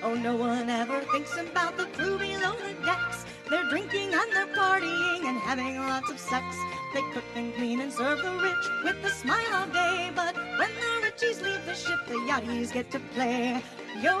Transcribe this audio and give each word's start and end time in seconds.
Oh, 0.00 0.14
no 0.14 0.36
one 0.36 0.70
ever 0.70 1.00
thinks 1.12 1.36
about 1.36 1.76
the 1.76 1.86
crew 1.86 2.18
below 2.18 2.54
the 2.54 2.74
decks. 2.86 3.24
They're 3.50 3.68
drinking 3.68 4.14
and 4.14 4.32
they're 4.32 4.54
partying 4.54 5.24
and 5.24 5.36
having 5.38 5.76
lots 5.76 6.08
of 6.10 6.20
sex. 6.20 6.44
They 6.94 7.02
cook 7.12 7.24
and 7.34 7.52
clean 7.54 7.80
and 7.80 7.92
serve 7.92 8.22
the 8.22 8.30
rich 8.30 8.64
with 8.84 9.04
a 9.04 9.10
smile 9.10 9.52
all 9.52 9.66
day. 9.66 10.10
But 10.14 10.36
when 10.36 10.70
the 10.82 11.06
richies 11.06 11.42
leave 11.42 11.64
the 11.66 11.74
ship, 11.74 11.98
the 12.06 12.14
yachties 12.14 12.72
get 12.72 12.90
to 12.92 13.00
play. 13.14 13.60
Yo 14.00 14.20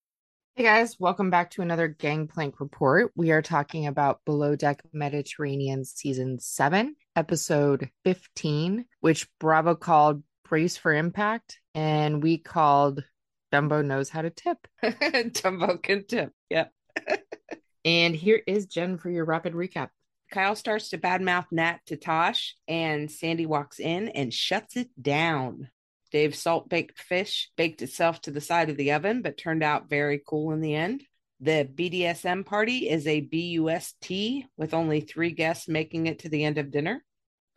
Hey 0.61 0.67
guys, 0.67 0.99
welcome 0.99 1.31
back 1.31 1.49
to 1.51 1.63
another 1.63 1.87
Gangplank 1.87 2.59
report. 2.59 3.11
We 3.15 3.31
are 3.31 3.41
talking 3.41 3.87
about 3.87 4.23
Below 4.25 4.55
Deck 4.55 4.83
Mediterranean 4.93 5.83
season 5.83 6.37
7, 6.37 6.95
episode 7.15 7.89
15, 8.05 8.85
which 8.99 9.27
Bravo 9.39 9.73
called 9.73 10.21
Brace 10.47 10.77
for 10.77 10.93
Impact, 10.93 11.57
and 11.73 12.21
we 12.21 12.37
called 12.37 13.03
Dumbo 13.51 13.83
Knows 13.83 14.11
How 14.11 14.21
to 14.21 14.29
Tip. 14.29 14.59
Dumbo 14.83 15.81
can 15.81 16.05
tip. 16.05 16.31
Yep. 16.51 16.71
and 17.83 18.15
here 18.15 18.43
is 18.45 18.67
Jen 18.67 18.99
for 18.99 19.09
your 19.09 19.25
rapid 19.25 19.53
recap. 19.53 19.89
Kyle 20.31 20.55
starts 20.55 20.89
to 20.89 20.99
badmouth 20.99 21.47
Nat 21.51 21.79
to 21.87 21.97
Tosh, 21.97 22.55
and 22.67 23.09
Sandy 23.09 23.47
walks 23.47 23.79
in 23.79 24.09
and 24.09 24.31
shuts 24.31 24.77
it 24.77 24.89
down. 25.01 25.69
Dave's 26.11 26.39
salt 26.39 26.69
baked 26.69 26.99
fish 26.99 27.49
baked 27.55 27.81
itself 27.81 28.21
to 28.21 28.31
the 28.31 28.41
side 28.41 28.69
of 28.69 28.77
the 28.77 28.91
oven, 28.91 29.21
but 29.21 29.37
turned 29.37 29.63
out 29.63 29.89
very 29.89 30.21
cool 30.25 30.51
in 30.51 30.61
the 30.61 30.75
end. 30.75 31.03
The 31.39 31.67
BDSM 31.73 32.45
party 32.45 32.89
is 32.89 33.07
a 33.07 33.21
BUST 33.21 34.45
with 34.57 34.73
only 34.73 35.01
three 35.01 35.31
guests 35.31 35.67
making 35.67 36.07
it 36.07 36.19
to 36.19 36.29
the 36.29 36.43
end 36.43 36.57
of 36.57 36.69
dinner. 36.69 37.03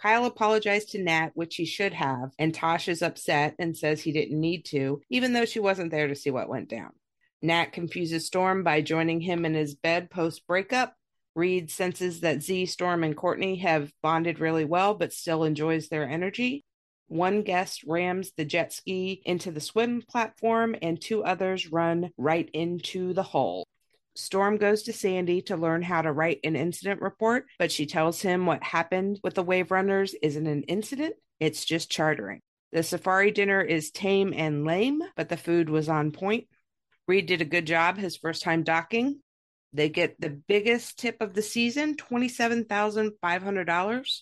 Kyle 0.01 0.25
apologized 0.25 0.91
to 0.91 1.03
Nat, 1.03 1.31
which 1.35 1.57
he 1.57 1.65
should 1.65 1.93
have, 1.93 2.33
and 2.39 2.55
Tosh 2.55 2.89
is 2.89 3.03
upset 3.03 3.55
and 3.59 3.77
says 3.77 4.01
he 4.01 4.13
didn't 4.13 4.41
need 4.41 4.65
to, 4.67 5.01
even 5.11 5.33
though 5.33 5.45
she 5.45 5.61
wasn't 5.61 5.91
there 5.91 6.09
to 6.09 6.15
see 6.15 6.31
what 6.31 6.49
went 6.49 6.69
down. 6.69 6.91
Nat 7.43 7.67
confuses 7.73 8.27
Storm 8.27 8.63
by 8.63 8.81
joining 8.81 9.21
him 9.21 9.45
in 9.45 9.55
his 9.55 9.75
bed 9.75 10.11
post 10.11 10.47
breakup. 10.47 10.95
Reid 11.35 11.71
senses 11.71 12.21
that 12.21 12.43
Zee, 12.43 12.65
Storm, 12.65 13.05
and 13.05 13.17
Courtney 13.17 13.57
have 13.57 13.93
bonded 14.03 14.41
really 14.41 14.65
well, 14.65 14.95
but 14.95 15.13
still 15.13 15.45
enjoys 15.45 15.89
their 15.89 16.09
energy. 16.09 16.65
One 17.09 17.43
guest 17.43 17.85
rams 17.85 18.33
the 18.37 18.45
jet 18.45 18.73
ski 18.73 19.23
into 19.25 19.51
the 19.51 19.61
swim 19.61 20.03
platform, 20.03 20.77
and 20.81 21.01
two 21.01 21.25
others 21.25 21.71
run 21.71 22.11
right 22.17 22.49
into 22.53 23.13
the 23.13 23.23
hole. 23.23 23.67
Storm 24.17 24.59
goes 24.59 24.85
to 24.85 24.93
Sandy 24.93 25.43
to 25.43 25.57
learn 25.57 25.83
how 25.83 26.03
to 26.03 26.13
write 26.13 26.41
an 26.45 26.57
incident 26.57 27.01
report, 27.01 27.47
but 27.59 27.73
she 27.73 27.87
tells 27.87 28.23
him 28.23 28.47
what 28.47 28.63
happened 28.63 29.19
with 29.23 29.35
the 29.35 29.43
Wave 29.43 29.71
Runners 29.71 30.15
isn't 30.23 30.47
an 30.47 30.63
incident, 30.65 31.15
it's 31.41 31.65
just 31.65 31.91
chartering. 31.91 32.41
The 32.73 32.83
safari 32.83 33.31
dinner 33.31 33.61
is 33.61 33.91
tame 33.91 34.33
and 34.35 34.65
lame, 34.65 35.03
but 35.17 35.29
the 35.29 35.37
food 35.37 35.69
was 35.69 35.89
on 35.89 36.11
point. 36.11 36.49
Reid 37.07 37.27
did 37.27 37.41
a 37.41 37.45
good 37.45 37.67
job 37.67 37.99
his 37.99 38.17
first 38.17 38.43
time 38.43 38.63
docking. 38.63 39.21
They 39.73 39.89
get 39.89 40.21
the 40.21 40.31
biggest 40.31 40.99
tip 40.99 41.21
of 41.21 41.35
the 41.35 41.43
season 41.43 41.97
$27,500. 41.97 44.21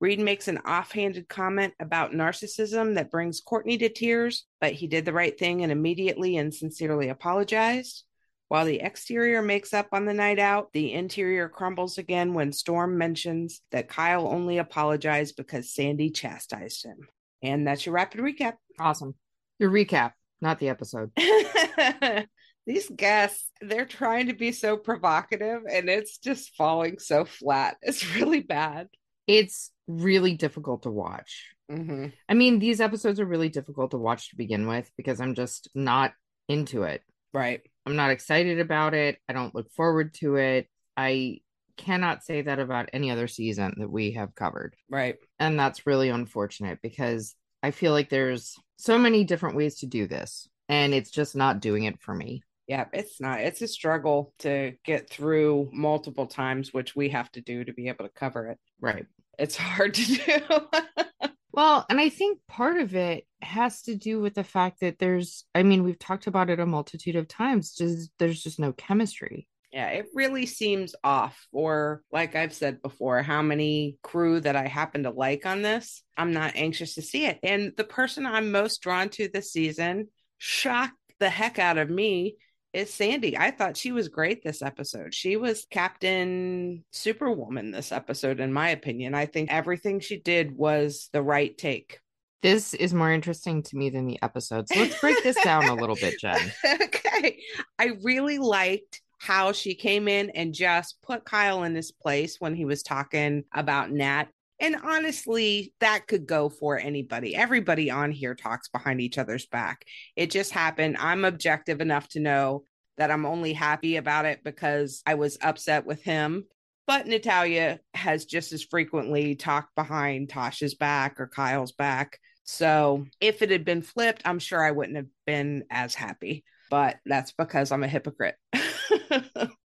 Reid 0.00 0.20
makes 0.20 0.48
an 0.48 0.58
offhanded 0.58 1.28
comment 1.28 1.74
about 1.80 2.12
narcissism 2.12 2.96
that 2.96 3.10
brings 3.10 3.40
Courtney 3.40 3.78
to 3.78 3.88
tears, 3.88 4.44
but 4.60 4.72
he 4.72 4.86
did 4.86 5.04
the 5.04 5.12
right 5.12 5.38
thing 5.38 5.62
and 5.62 5.70
immediately 5.70 6.36
and 6.36 6.52
sincerely 6.52 7.08
apologized. 7.08 8.04
While 8.48 8.66
the 8.66 8.80
exterior 8.80 9.40
makes 9.40 9.72
up 9.72 9.88
on 9.92 10.04
the 10.04 10.14
night 10.14 10.38
out, 10.38 10.72
the 10.72 10.92
interior 10.92 11.48
crumbles 11.48 11.98
again 11.98 12.34
when 12.34 12.52
Storm 12.52 12.98
mentions 12.98 13.62
that 13.70 13.88
Kyle 13.88 14.28
only 14.28 14.58
apologized 14.58 15.36
because 15.36 15.72
Sandy 15.72 16.10
chastised 16.10 16.84
him. 16.84 17.08
And 17.42 17.66
that's 17.66 17.86
your 17.86 17.94
rapid 17.94 18.20
recap. 18.20 18.54
Awesome. 18.78 19.14
Your 19.58 19.70
recap, 19.70 20.12
not 20.40 20.58
the 20.58 20.68
episode. 20.68 21.10
These 22.66 22.90
guests, 22.90 23.50
they're 23.60 23.86
trying 23.86 24.28
to 24.28 24.34
be 24.34 24.52
so 24.52 24.76
provocative 24.76 25.62
and 25.70 25.88
it's 25.88 26.18
just 26.18 26.54
falling 26.56 26.98
so 26.98 27.24
flat. 27.24 27.76
It's 27.82 28.14
really 28.16 28.40
bad. 28.40 28.88
It's 29.26 29.70
really 29.86 30.34
difficult 30.34 30.82
to 30.82 30.90
watch. 30.90 31.54
Mm-hmm. 31.70 32.06
I 32.28 32.34
mean, 32.34 32.58
these 32.58 32.80
episodes 32.80 33.20
are 33.20 33.24
really 33.24 33.48
difficult 33.48 33.92
to 33.92 33.98
watch 33.98 34.30
to 34.30 34.36
begin 34.36 34.66
with 34.66 34.90
because 34.96 35.20
I'm 35.20 35.34
just 35.34 35.68
not 35.74 36.12
into 36.48 36.82
it. 36.82 37.02
Right. 37.32 37.62
I'm 37.86 37.96
not 37.96 38.10
excited 38.10 38.60
about 38.60 38.94
it. 38.94 39.18
I 39.28 39.32
don't 39.32 39.54
look 39.54 39.70
forward 39.72 40.14
to 40.14 40.36
it. 40.36 40.68
I 40.96 41.40
cannot 41.76 42.22
say 42.22 42.42
that 42.42 42.60
about 42.60 42.90
any 42.92 43.10
other 43.10 43.26
season 43.26 43.74
that 43.78 43.90
we 43.90 44.12
have 44.12 44.34
covered. 44.34 44.76
Right. 44.88 45.16
And 45.38 45.58
that's 45.58 45.86
really 45.86 46.08
unfortunate 46.08 46.78
because 46.82 47.34
I 47.62 47.72
feel 47.72 47.92
like 47.92 48.10
there's 48.10 48.54
so 48.76 48.98
many 48.98 49.24
different 49.24 49.56
ways 49.56 49.80
to 49.80 49.86
do 49.86 50.06
this 50.06 50.48
and 50.68 50.94
it's 50.94 51.10
just 51.10 51.34
not 51.34 51.60
doing 51.60 51.84
it 51.84 52.00
for 52.00 52.14
me. 52.14 52.42
Yeah, 52.66 52.86
it's 52.92 53.20
not. 53.20 53.40
It's 53.40 53.60
a 53.60 53.68
struggle 53.68 54.32
to 54.38 54.72
get 54.84 55.10
through 55.10 55.68
multiple 55.72 56.26
times, 56.26 56.72
which 56.72 56.96
we 56.96 57.10
have 57.10 57.30
to 57.32 57.42
do 57.42 57.64
to 57.64 57.72
be 57.74 57.88
able 57.88 58.06
to 58.06 58.10
cover 58.14 58.46
it. 58.48 58.58
Right. 58.80 59.04
It's 59.38 59.56
hard 59.56 59.94
to 59.94 60.04
do. 60.16 61.30
Well, 61.52 61.86
and 61.88 62.00
I 62.00 62.08
think 62.08 62.40
part 62.48 62.78
of 62.78 62.94
it 62.96 63.24
has 63.40 63.82
to 63.82 63.94
do 63.94 64.20
with 64.20 64.34
the 64.34 64.42
fact 64.44 64.80
that 64.80 64.98
there's, 64.98 65.44
I 65.54 65.62
mean, 65.62 65.84
we've 65.84 65.98
talked 65.98 66.26
about 66.26 66.50
it 66.50 66.58
a 66.58 66.66
multitude 66.66 67.14
of 67.16 67.28
times, 67.28 67.74
just 67.74 68.10
there's 68.18 68.42
just 68.42 68.58
no 68.58 68.72
chemistry. 68.72 69.46
yeah, 69.72 69.88
it 69.90 70.06
really 70.14 70.46
seems 70.46 70.94
off. 71.04 71.46
Or, 71.52 72.02
like 72.12 72.34
I've 72.34 72.52
said 72.54 72.82
before, 72.82 73.22
how 73.22 73.42
many 73.42 73.98
crew 74.02 74.40
that 74.40 74.56
I 74.56 74.66
happen 74.66 75.04
to 75.04 75.10
like 75.10 75.46
on 75.46 75.62
this, 75.62 76.02
I'm 76.16 76.32
not 76.32 76.56
anxious 76.56 76.94
to 76.94 77.02
see 77.02 77.26
it. 77.26 77.38
And 77.42 77.72
the 77.76 77.84
person 77.84 78.26
I'm 78.26 78.50
most 78.52 78.80
drawn 78.82 79.08
to 79.10 79.28
this 79.32 79.52
season 79.52 80.08
shocked 80.38 80.94
the 81.20 81.30
heck 81.30 81.58
out 81.60 81.78
of 81.78 81.88
me 81.90 82.36
is 82.74 82.92
Sandy. 82.92 83.36
I 83.38 83.50
thought 83.50 83.76
she 83.76 83.92
was 83.92 84.08
great 84.08 84.42
this 84.42 84.62
episode. 84.62 85.14
She 85.14 85.36
was 85.36 85.66
Captain 85.70 86.84
Superwoman 86.92 87.70
this 87.70 87.92
episode, 87.92 88.40
in 88.40 88.52
my 88.52 88.70
opinion. 88.70 89.14
I 89.14 89.26
think 89.26 89.50
everything 89.50 90.00
she 90.00 90.18
did 90.18 90.56
was 90.56 91.08
the 91.12 91.22
right 91.22 91.56
take. 91.56 92.00
This 92.42 92.74
is 92.74 92.92
more 92.92 93.10
interesting 93.10 93.62
to 93.62 93.76
me 93.76 93.88
than 93.88 94.06
the 94.06 94.18
episode. 94.22 94.68
So 94.68 94.78
let's 94.80 95.00
break 95.00 95.22
this 95.22 95.42
down 95.42 95.64
a 95.64 95.74
little 95.74 95.96
bit, 95.96 96.20
Jen. 96.20 96.52
okay. 96.82 97.38
I 97.78 97.92
really 98.02 98.38
liked 98.38 99.00
how 99.18 99.52
she 99.52 99.74
came 99.74 100.08
in 100.08 100.28
and 100.30 100.52
just 100.52 101.00
put 101.02 101.24
Kyle 101.24 101.64
in 101.64 101.74
his 101.74 101.90
place 101.90 102.36
when 102.40 102.54
he 102.54 102.66
was 102.66 102.82
talking 102.82 103.44
about 103.54 103.90
Nat. 103.90 104.24
And 104.64 104.76
honestly, 104.82 105.74
that 105.80 106.06
could 106.06 106.26
go 106.26 106.48
for 106.48 106.78
anybody. 106.78 107.36
Everybody 107.36 107.90
on 107.90 108.10
here 108.10 108.34
talks 108.34 108.68
behind 108.68 109.02
each 109.02 109.18
other's 109.18 109.44
back. 109.44 109.84
It 110.16 110.30
just 110.30 110.52
happened. 110.52 110.96
I'm 110.98 111.26
objective 111.26 111.82
enough 111.82 112.08
to 112.10 112.20
know 112.20 112.64
that 112.96 113.10
I'm 113.10 113.26
only 113.26 113.52
happy 113.52 113.96
about 113.96 114.24
it 114.24 114.42
because 114.42 115.02
I 115.04 115.16
was 115.16 115.36
upset 115.42 115.84
with 115.84 116.02
him. 116.02 116.46
But 116.86 117.06
Natalya 117.06 117.80
has 117.92 118.24
just 118.24 118.54
as 118.54 118.64
frequently 118.64 119.34
talked 119.34 119.74
behind 119.74 120.30
Tasha's 120.30 120.74
back 120.74 121.20
or 121.20 121.26
Kyle's 121.26 121.72
back. 121.72 122.18
So 122.44 123.04
if 123.20 123.42
it 123.42 123.50
had 123.50 123.66
been 123.66 123.82
flipped, 123.82 124.22
I'm 124.24 124.38
sure 124.38 124.64
I 124.64 124.70
wouldn't 124.70 124.96
have 124.96 125.08
been 125.26 125.64
as 125.68 125.94
happy. 125.94 126.42
But 126.70 126.96
that's 127.04 127.32
because 127.32 127.70
I'm 127.70 127.84
a 127.84 127.88
hypocrite. 127.88 128.36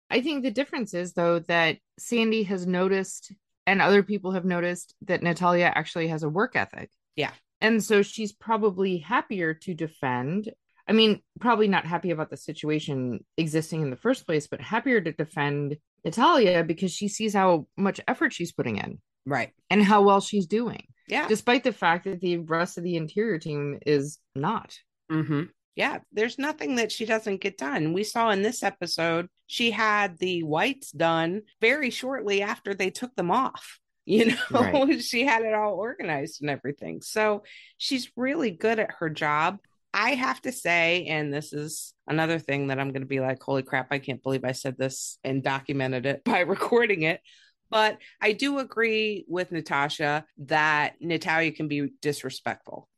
I 0.09 0.23
think 0.23 0.43
the 0.43 0.51
difference 0.51 0.95
is, 0.95 1.13
though, 1.13 1.41
that 1.41 1.77
Sandy 1.99 2.45
has 2.45 2.67
noticed 2.67 3.31
And 3.67 3.83
other 3.83 4.03
people 4.03 4.33
have 4.33 4.45
noticed 4.45 4.95
that 5.03 5.23
Natalya 5.23 5.73
actually 5.75 6.09
has 6.09 6.23
a 6.23 6.29
work 6.29 6.55
ethic. 6.57 6.91
Yeah. 7.17 7.33
And 7.61 7.83
so 7.83 8.03
she's 8.03 8.33
probably 8.33 8.99
happier 8.99 9.55
to 9.55 9.75
defend. 9.75 10.53
I 10.89 10.93
mean, 10.93 11.21
probably 11.41 11.67
not 11.67 11.85
happy 11.87 12.11
about 12.11 12.31
the 12.31 12.37
situation 12.37 13.25
existing 13.37 13.83
in 13.83 13.91
the 13.91 13.97
first 13.97 14.25
place, 14.27 14.47
but 14.47 14.61
happier 14.61 15.01
to 15.01 15.13
defend 15.13 15.77
Natalya 16.05 16.63
because 16.63 16.93
she 16.93 17.09
sees 17.09 17.35
how 17.35 17.67
much 17.77 18.01
effort 18.07 18.33
she's 18.33 18.53
putting 18.53 18.77
in 18.77 19.01
Right. 19.25 19.51
and 19.69 19.83
how 19.83 20.03
well 20.03 20.21
she's 20.21 20.47
doing, 20.47 20.87
Yeah. 21.09 21.27
despite 21.27 21.65
the 21.65 21.73
fact 21.73 22.05
that 22.05 22.21
the 22.21 22.37
rest 22.37 22.79
of 22.79 22.85
the 22.85 22.95
interior 22.97 23.39
team 23.41 23.81
is 23.85 24.21
not. 24.37 24.79
Mm-hmm. 25.11 25.45
Yeah, 25.77 25.99
there's 26.11 26.39
nothing 26.39 26.77
that 26.77 26.91
she 26.91 27.05
doesn't 27.05 27.43
get 27.43 27.59
done. 27.59 27.93
We 27.93 28.03
saw 28.03 28.31
in 28.31 28.41
this 28.43 28.63
episode, 28.63 29.29
she 29.47 29.71
had 29.71 30.19
the 30.19 30.43
whites 30.43 30.91
done 30.91 31.43
very 31.61 31.91
shortly 31.91 32.41
after 32.43 32.73
they 32.75 32.91
took 32.91 33.15
them 33.15 33.31
off. 33.31 33.79
You 34.09 34.27
know, 34.27 34.37
Right. 34.53 35.03
she 35.03 35.27
had 35.27 35.43
it 35.43 35.53
all 35.53 35.75
organized 35.75 36.41
and 36.41 36.49
everything. 36.49 37.03
So 37.03 37.43
she's 37.77 38.09
really 38.15 38.53
good 38.53 38.79
at 38.79 38.93
her 39.01 39.11
job. 39.11 39.59
I 39.93 40.11
have 40.11 40.41
to 40.43 40.53
say, 40.53 41.07
and 41.07 41.35
this 41.35 41.53
is 41.53 41.93
another 42.07 42.39
thing 42.39 42.69
that 42.69 42.79
I'm 42.79 42.93
going 42.93 43.03
to 43.03 43.09
be 43.09 43.19
like, 43.19 43.43
holy 43.43 43.65
crap, 43.65 43.89
I 43.91 43.99
can't 43.99 44.23
believe 44.23 44.45
I 44.45 44.53
said 44.53 44.79
this 44.79 45.19
and 45.25 45.43
documented 45.43 46.07
it 46.07 46.23
by 46.25 46.43
recording 46.43 47.03
it. 47.03 47.21
But 47.69 47.99
I 48.21 48.31
do 48.31 48.61
agree 48.61 49.25
with 49.27 49.51
Natasha 49.51 50.25
that 50.39 50.95
Natalya 51.01 51.51
can 51.51 51.67
be 51.67 51.89
disrespectful. 52.01 52.89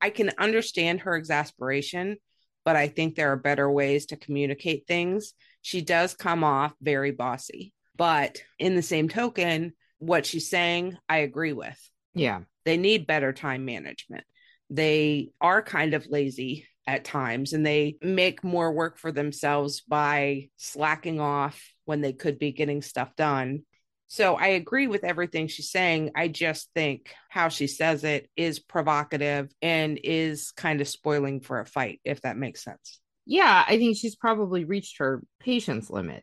I 0.00 0.10
can 0.10 0.30
understand 0.38 1.00
her 1.00 1.16
exasperation, 1.16 2.16
but 2.64 2.76
I 2.76 2.88
think 2.88 3.14
there 3.14 3.32
are 3.32 3.36
better 3.36 3.70
ways 3.70 4.06
to 4.06 4.16
communicate 4.16 4.86
things. 4.86 5.34
She 5.62 5.80
does 5.80 6.14
come 6.14 6.44
off 6.44 6.72
very 6.80 7.12
bossy, 7.12 7.72
but 7.96 8.42
in 8.58 8.74
the 8.74 8.82
same 8.82 9.08
token, 9.08 9.72
what 9.98 10.26
she's 10.26 10.50
saying, 10.50 10.96
I 11.08 11.18
agree 11.18 11.52
with. 11.52 11.78
Yeah. 12.14 12.40
They 12.64 12.76
need 12.76 13.06
better 13.06 13.32
time 13.32 13.64
management. 13.64 14.24
They 14.68 15.30
are 15.40 15.62
kind 15.62 15.94
of 15.94 16.06
lazy 16.08 16.66
at 16.86 17.04
times 17.04 17.52
and 17.52 17.64
they 17.64 17.96
make 18.02 18.44
more 18.44 18.72
work 18.72 18.98
for 18.98 19.10
themselves 19.10 19.80
by 19.80 20.48
slacking 20.56 21.20
off 21.20 21.60
when 21.84 22.00
they 22.00 22.12
could 22.12 22.38
be 22.38 22.52
getting 22.52 22.82
stuff 22.82 23.14
done. 23.16 23.62
So 24.08 24.36
I 24.36 24.48
agree 24.48 24.86
with 24.86 25.02
everything 25.04 25.48
she's 25.48 25.70
saying. 25.70 26.12
I 26.14 26.28
just 26.28 26.70
think 26.74 27.12
how 27.28 27.48
she 27.48 27.66
says 27.66 28.04
it 28.04 28.30
is 28.36 28.60
provocative 28.60 29.50
and 29.60 29.98
is 30.02 30.52
kind 30.52 30.80
of 30.80 30.88
spoiling 30.88 31.40
for 31.40 31.60
a 31.60 31.66
fight, 31.66 32.00
if 32.04 32.20
that 32.22 32.36
makes 32.36 32.62
sense. 32.62 33.00
Yeah. 33.26 33.64
I 33.66 33.78
think 33.78 33.96
she's 33.96 34.14
probably 34.14 34.64
reached 34.64 34.98
her 34.98 35.22
patience 35.40 35.90
limit. 35.90 36.22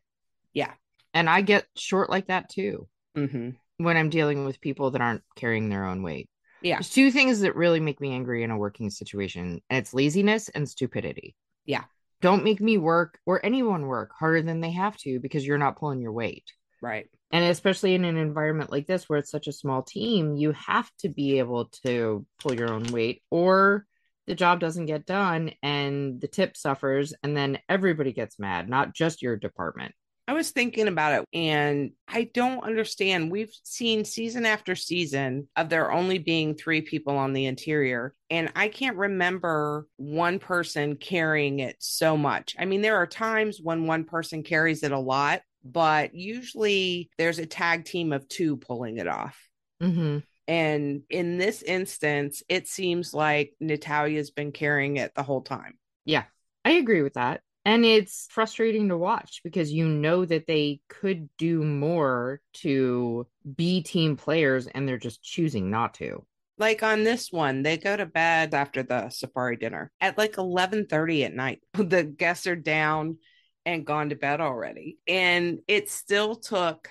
Yeah. 0.54 0.72
And 1.14 1.30
I 1.30 1.42
get 1.42 1.66
short 1.76 2.10
like 2.10 2.28
that 2.28 2.50
too 2.50 2.88
Mm-hmm. 3.16 3.50
when 3.78 3.96
I'm 3.98 4.10
dealing 4.10 4.44
with 4.46 4.60
people 4.60 4.92
that 4.92 5.02
aren't 5.02 5.22
carrying 5.36 5.70
their 5.70 5.86
own 5.86 6.02
weight. 6.02 6.30
Yeah. 6.64 6.78
There's 6.78 6.90
two 6.90 7.12
things 7.12 7.42
that 7.42 7.56
really 7.56 7.80
make 7.80 8.02
me 8.02 8.14
angry 8.14 8.42
in 8.42 8.50
a 8.50 8.58
working 8.58 8.90
situation, 8.90 9.62
and 9.70 9.78
it's 9.78 9.94
laziness 9.94 10.50
and 10.50 10.68
stupidity. 10.68 11.36
Yeah. 11.66 11.84
Don't 12.22 12.44
make 12.46 12.62
me 12.62 12.78
work 12.78 13.20
or 13.26 13.46
anyone 13.46 13.86
work 13.86 14.12
harder 14.18 14.42
than 14.42 14.62
they 14.62 14.72
have 14.72 14.98
to 15.00 15.20
because 15.20 15.46
you're 15.46 15.58
not 15.58 15.78
pulling 15.78 16.00
your 16.00 16.14
weight. 16.14 16.46
Right. 16.84 17.10
And 17.32 17.46
especially 17.46 17.96
in 17.96 18.04
an 18.04 18.18
environment 18.18 18.72
like 18.72 18.88
this 18.88 19.08
where 19.08 19.18
it's 19.18 19.32
such 19.32 19.48
a 19.48 19.54
small 19.54 19.84
team, 19.84 20.36
you 20.36 20.52
have 20.52 20.92
to 21.00 21.08
be 21.08 21.40
able 21.40 21.68
to 21.86 22.26
pull 22.40 22.54
your 22.54 22.74
own 22.74 22.84
weight 22.92 23.24
or 23.32 23.86
the 24.28 24.36
job 24.36 24.60
doesn't 24.60 24.86
get 24.86 25.06
done 25.06 25.52
and 25.64 26.20
the 26.20 26.28
tip 26.28 26.58
suffers 26.58 27.14
and 27.24 27.38
then 27.38 27.58
everybody 27.70 28.12
gets 28.12 28.38
mad, 28.38 28.70
not 28.70 28.94
just 28.94 29.22
your 29.22 29.38
department. 29.38 29.96
I 30.28 30.34
was 30.34 30.52
thinking 30.52 30.90
about 30.90 31.22
it 31.22 31.26
and 31.34 31.92
I 32.08 32.30
don't 32.34 32.64
understand. 32.64 33.32
We've 33.32 33.54
seen 33.64 34.04
season 34.04 34.46
after 34.46 34.76
season 34.76 35.48
of 35.56 35.70
there 35.70 35.92
only 35.92 36.18
being 36.18 36.56
three 36.56 36.82
people 36.82 37.18
on 37.18 37.32
the 37.32 37.46
interior. 37.46 38.14
And 38.30 38.52
I 38.58 38.68
can't 38.68 38.98
remember 38.98 39.88
one 39.96 40.40
person 40.40 40.98
carrying 40.98 41.60
it 41.60 41.78
so 41.80 42.18
much. 42.18 42.56
I 42.60 42.66
mean, 42.66 42.82
there 42.82 42.98
are 42.98 43.08
times 43.08 43.60
when 43.64 43.88
one 43.88 44.04
person 44.04 44.44
carries 44.44 44.84
it 44.84 44.92
a 44.92 45.00
lot, 45.00 45.42
but 45.64 46.14
usually 46.14 47.10
there's 47.18 47.40
a 47.40 47.46
tag 47.46 47.86
team 47.86 48.14
of 48.14 48.28
two 48.28 48.58
pulling 48.58 48.98
it 48.98 49.08
off. 49.08 49.38
Mm-hmm. 49.82 50.20
And 50.48 51.04
in 51.10 51.38
this 51.38 51.62
instance, 51.62 52.44
it 52.50 52.68
seems 52.68 53.14
like 53.14 53.54
Natalya's 53.62 54.32
been 54.32 54.52
carrying 54.52 54.98
it 54.98 55.14
the 55.16 55.24
whole 55.24 55.42
time. 55.42 55.78
Yeah, 56.06 56.24
I 56.66 56.72
agree 56.72 57.02
with 57.02 57.14
that. 57.14 57.42
And 57.66 57.86
it's 57.86 58.28
frustrating 58.30 58.90
to 58.90 58.98
watch 58.98 59.40
because 59.42 59.72
you 59.72 59.88
know 59.88 60.26
that 60.26 60.48
they 60.48 60.82
could 60.90 61.30
do 61.38 61.64
more 61.64 62.42
to 62.56 63.26
be 63.56 63.82
team 63.82 64.18
players 64.18 64.68
and 64.68 64.86
they're 64.88 64.98
just 64.98 65.24
choosing 65.24 65.70
not 65.70 65.94
to. 65.96 66.26
like 66.58 66.84
on 66.84 67.04
this 67.04 67.32
one 67.32 67.64
they 67.64 67.78
go 67.78 67.96
to 67.98 68.06
bed 68.06 68.54
after 68.54 68.84
the 68.84 69.10
safari 69.10 69.58
dinner 69.58 69.92
at 70.00 70.18
like 70.18 70.34
11:30 70.34 71.26
at 71.26 71.34
night 71.34 71.62
the 71.74 72.04
guests 72.04 72.46
are 72.48 72.56
down 72.56 73.18
and 73.66 73.86
gone 73.86 74.10
to 74.10 74.16
bed 74.16 74.42
already. 74.42 74.98
And 75.08 75.60
it 75.68 75.90
still 75.90 76.36
took 76.36 76.90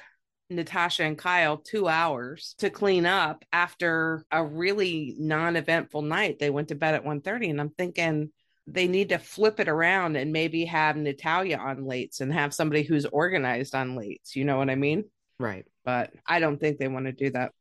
Natasha 0.51 1.05
and 1.05 1.17
Kyle 1.19 1.57
2 1.59 1.89
hours 1.89 2.55
to 2.59 2.71
clean 2.71 3.07
up 3.07 3.45
after 3.53 4.25
a 4.31 4.45
really 4.45 5.15
non-eventful 5.19 6.03
night. 6.03 6.39
They 6.39 6.51
went 6.51 6.69
to 6.69 6.75
bed 6.75 6.95
at 6.95 7.05
1:30 7.05 7.51
and 7.51 7.61
I'm 7.61 7.71
thinking 7.71 8.31
they 8.67 8.87
need 8.87 9.09
to 9.09 9.19
flip 9.19 9.61
it 9.61 9.69
around 9.69 10.17
and 10.17 10.33
maybe 10.33 10.67
have 10.67 10.97
Natalya 10.97 11.59
on 11.59 11.79
lates 11.79 12.21
and 12.21 12.33
have 12.33 12.55
somebody 12.55 12.83
who's 12.83 13.07
organized 13.07 13.75
on 13.75 13.97
lates. 13.97 14.37
You 14.37 14.45
know 14.45 14.57
what 14.59 14.71
I 14.71 14.77
mean? 14.77 15.05
Right. 15.39 15.65
but 15.85 16.13
I 16.27 16.39
don't 16.39 16.61
think 16.61 16.79
they 16.79 16.87
want 16.87 17.07
to 17.07 17.13
do 17.13 17.31
that. 17.31 17.53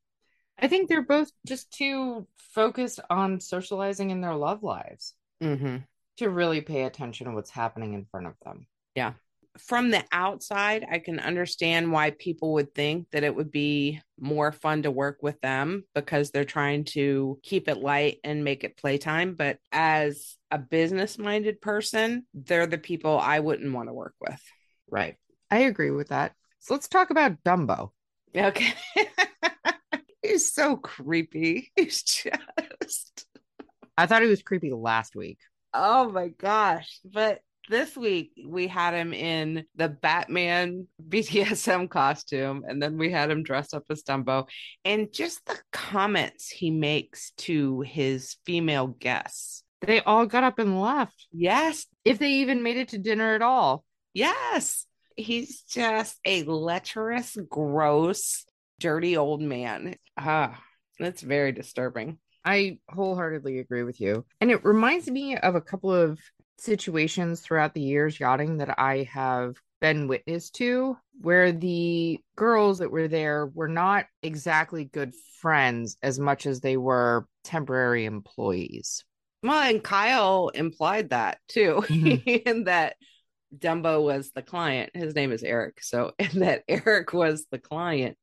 I 0.59 0.67
think 0.67 0.89
they're 0.89 1.01
both 1.01 1.31
just 1.47 1.71
too 1.71 2.27
focused 2.37 2.99
on 3.09 3.39
socializing 3.39 4.11
in 4.11 4.21
their 4.21 4.35
love 4.35 4.61
lives 4.63 5.15
mhm 5.41 5.83
to 6.17 6.29
really 6.29 6.61
pay 6.61 6.83
attention 6.83 7.25
to 7.27 7.33
what's 7.33 7.49
happening 7.49 7.93
in 7.93 8.05
front 8.05 8.27
of 8.27 8.33
them. 8.43 8.67
From 9.57 9.91
the 9.91 10.03
outside, 10.11 10.85
I 10.89 10.99
can 10.99 11.19
understand 11.19 11.91
why 11.91 12.11
people 12.11 12.53
would 12.53 12.73
think 12.73 13.09
that 13.11 13.23
it 13.23 13.35
would 13.35 13.51
be 13.51 14.01
more 14.19 14.51
fun 14.51 14.83
to 14.83 14.91
work 14.91 15.19
with 15.21 15.39
them 15.41 15.83
because 15.93 16.31
they're 16.31 16.45
trying 16.45 16.85
to 16.85 17.39
keep 17.43 17.67
it 17.67 17.77
light 17.77 18.17
and 18.23 18.43
make 18.43 18.63
it 18.63 18.77
playtime. 18.77 19.35
But 19.35 19.57
as 19.71 20.37
a 20.49 20.57
business 20.57 21.17
minded 21.17 21.61
person, 21.61 22.25
they're 22.33 22.67
the 22.67 22.77
people 22.77 23.19
I 23.19 23.39
wouldn't 23.39 23.73
want 23.73 23.89
to 23.89 23.93
work 23.93 24.15
with. 24.21 24.41
Right. 24.89 25.15
I 25.49 25.59
agree 25.59 25.91
with 25.91 26.09
that. 26.09 26.33
So 26.59 26.73
let's 26.73 26.87
talk 26.87 27.09
about 27.09 27.43
Dumbo. 27.43 27.89
Okay. 28.35 28.73
He's 30.21 30.53
so 30.53 30.77
creepy. 30.77 31.71
He's 31.75 32.03
just, 32.03 33.25
I 33.97 34.05
thought 34.05 34.21
he 34.21 34.27
was 34.29 34.43
creepy 34.43 34.71
last 34.71 35.15
week. 35.15 35.39
oh 35.73 36.09
my 36.09 36.29
gosh. 36.29 36.99
But 37.03 37.41
this 37.71 37.97
week 37.97 38.33
we 38.45 38.67
had 38.67 38.93
him 38.93 39.13
in 39.13 39.63
the 39.75 39.89
Batman 39.89 40.87
BDSM 41.09 41.89
costume, 41.89 42.63
and 42.67 42.81
then 42.83 42.97
we 42.97 43.09
had 43.09 43.31
him 43.31 43.41
dressed 43.41 43.73
up 43.73 43.85
as 43.89 44.03
Dumbo. 44.03 44.47
And 44.85 45.11
just 45.11 45.43
the 45.47 45.57
comments 45.71 46.49
he 46.49 46.69
makes 46.69 47.31
to 47.37 47.81
his 47.81 48.35
female 48.45 48.87
guests. 48.87 49.63
They 49.81 50.01
all 50.01 50.27
got 50.27 50.43
up 50.43 50.59
and 50.59 50.79
left. 50.79 51.27
Yes, 51.31 51.87
If 52.05 52.19
they 52.19 52.29
even 52.33 52.61
made 52.61 52.77
it 52.77 52.89
to 52.89 52.99
dinner 52.99 53.33
at 53.33 53.41
all. 53.41 53.83
yes. 54.13 54.85
He's 55.17 55.61
just 55.63 56.17
a 56.25 56.43
lecherous, 56.43 57.37
gross, 57.49 58.45
dirty 58.79 59.17
old 59.17 59.41
man. 59.41 59.95
Ah, 60.17 60.59
that's 60.99 61.21
very 61.21 61.51
disturbing. 61.51 62.17
I 62.45 62.79
wholeheartedly 62.89 63.59
agree 63.59 63.83
with 63.83 63.99
you. 63.99 64.25
And 64.39 64.49
it 64.49 64.63
reminds 64.63 65.11
me 65.11 65.35
of 65.37 65.55
a 65.55 65.61
couple 65.61 65.93
of 65.93 66.17
situations 66.61 67.41
throughout 67.41 67.73
the 67.73 67.81
years 67.81 68.19
yachting 68.19 68.57
that 68.57 68.79
I 68.79 69.09
have 69.11 69.55
been 69.79 70.07
witness 70.07 70.51
to 70.51 70.95
where 71.21 71.51
the 71.51 72.19
girls 72.35 72.79
that 72.79 72.91
were 72.91 73.07
there 73.07 73.47
were 73.47 73.67
not 73.67 74.05
exactly 74.21 74.85
good 74.85 75.13
friends 75.39 75.97
as 76.03 76.19
much 76.19 76.45
as 76.45 76.61
they 76.61 76.77
were 76.77 77.25
temporary 77.43 78.05
employees. 78.05 79.03
Well, 79.41 79.59
and 79.59 79.83
Kyle 79.83 80.49
implied 80.49 81.09
that 81.09 81.39
too, 81.47 81.83
Mhm. 81.87 82.23
in 82.45 82.63
that 82.65 82.95
Dumbo 83.57 84.03
was 84.03 84.31
the 84.31 84.43
client. 84.43 84.91
His 84.93 85.15
name 85.15 85.31
is 85.31 85.43
Eric. 85.43 85.81
So, 85.83 86.11
and 86.19 86.43
that 86.43 86.63
Eric 86.67 87.11
was 87.11 87.47
the 87.51 87.59
client 87.59 88.17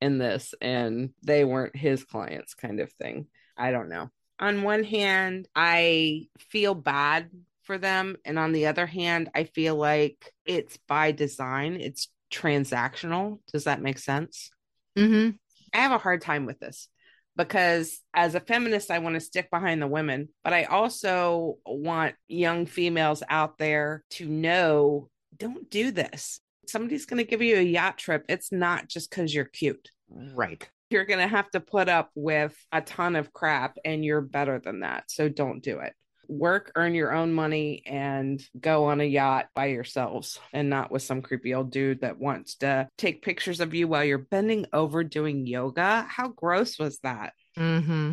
in 0.00 0.18
this, 0.18 0.52
and 0.60 1.10
they 1.22 1.44
weren't 1.44 1.76
his 1.76 2.04
clients, 2.04 2.54
kind 2.54 2.80
of 2.80 2.92
thing. 2.92 3.26
I 3.56 3.70
don't 3.70 3.88
know. 3.88 4.10
On 4.40 4.62
one 4.62 4.84
hand, 4.84 5.48
I 5.54 6.28
feel 6.38 6.74
bad 6.74 7.30
for 7.68 7.78
them. 7.78 8.16
And 8.24 8.38
on 8.38 8.52
the 8.52 8.66
other 8.66 8.86
hand, 8.86 9.30
I 9.34 9.44
feel 9.44 9.76
like 9.76 10.32
it's 10.46 10.78
by 10.88 11.12
design, 11.12 11.76
it's 11.80 12.08
transactional. 12.32 13.40
Does 13.52 13.64
that 13.64 13.82
make 13.82 13.98
sense? 13.98 14.50
Mm-hmm. 14.98 15.36
I 15.72 15.76
have 15.76 15.92
a 15.92 15.98
hard 15.98 16.22
time 16.22 16.46
with 16.46 16.58
this 16.58 16.88
because 17.36 18.00
as 18.14 18.34
a 18.34 18.40
feminist, 18.40 18.90
I 18.90 19.00
want 19.00 19.16
to 19.16 19.20
stick 19.20 19.50
behind 19.50 19.82
the 19.82 19.86
women, 19.86 20.30
but 20.42 20.54
I 20.54 20.64
also 20.64 21.58
want 21.66 22.14
young 22.26 22.64
females 22.64 23.22
out 23.28 23.58
there 23.58 24.02
to 24.12 24.26
know 24.26 25.10
don't 25.36 25.70
do 25.70 25.90
this. 25.90 26.40
Somebody's 26.66 27.04
going 27.04 27.22
to 27.22 27.30
give 27.30 27.42
you 27.42 27.58
a 27.58 27.62
yacht 27.62 27.98
trip. 27.98 28.24
It's 28.30 28.50
not 28.50 28.88
just 28.88 29.10
because 29.10 29.32
you're 29.32 29.44
cute. 29.44 29.90
Right. 30.10 30.66
You're 30.88 31.04
going 31.04 31.20
to 31.20 31.28
have 31.28 31.50
to 31.50 31.60
put 31.60 31.90
up 31.90 32.10
with 32.14 32.56
a 32.72 32.80
ton 32.80 33.14
of 33.14 33.32
crap 33.32 33.76
and 33.84 34.02
you're 34.02 34.22
better 34.22 34.58
than 34.58 34.80
that. 34.80 35.10
So 35.10 35.28
don't 35.28 35.62
do 35.62 35.80
it. 35.80 35.92
Work, 36.28 36.72
earn 36.76 36.94
your 36.94 37.12
own 37.12 37.32
money, 37.32 37.82
and 37.86 38.42
go 38.58 38.84
on 38.86 39.00
a 39.00 39.04
yacht 39.04 39.48
by 39.54 39.66
yourselves 39.66 40.38
and 40.52 40.68
not 40.68 40.90
with 40.90 41.02
some 41.02 41.22
creepy 41.22 41.54
old 41.54 41.72
dude 41.72 42.02
that 42.02 42.18
wants 42.18 42.56
to 42.56 42.88
take 42.98 43.22
pictures 43.22 43.60
of 43.60 43.72
you 43.74 43.88
while 43.88 44.04
you're 44.04 44.18
bending 44.18 44.66
over 44.72 45.02
doing 45.02 45.46
yoga. 45.46 46.06
How 46.08 46.28
gross 46.28 46.78
was 46.78 46.98
that? 47.00 47.32
Mm-hmm. 47.58 48.12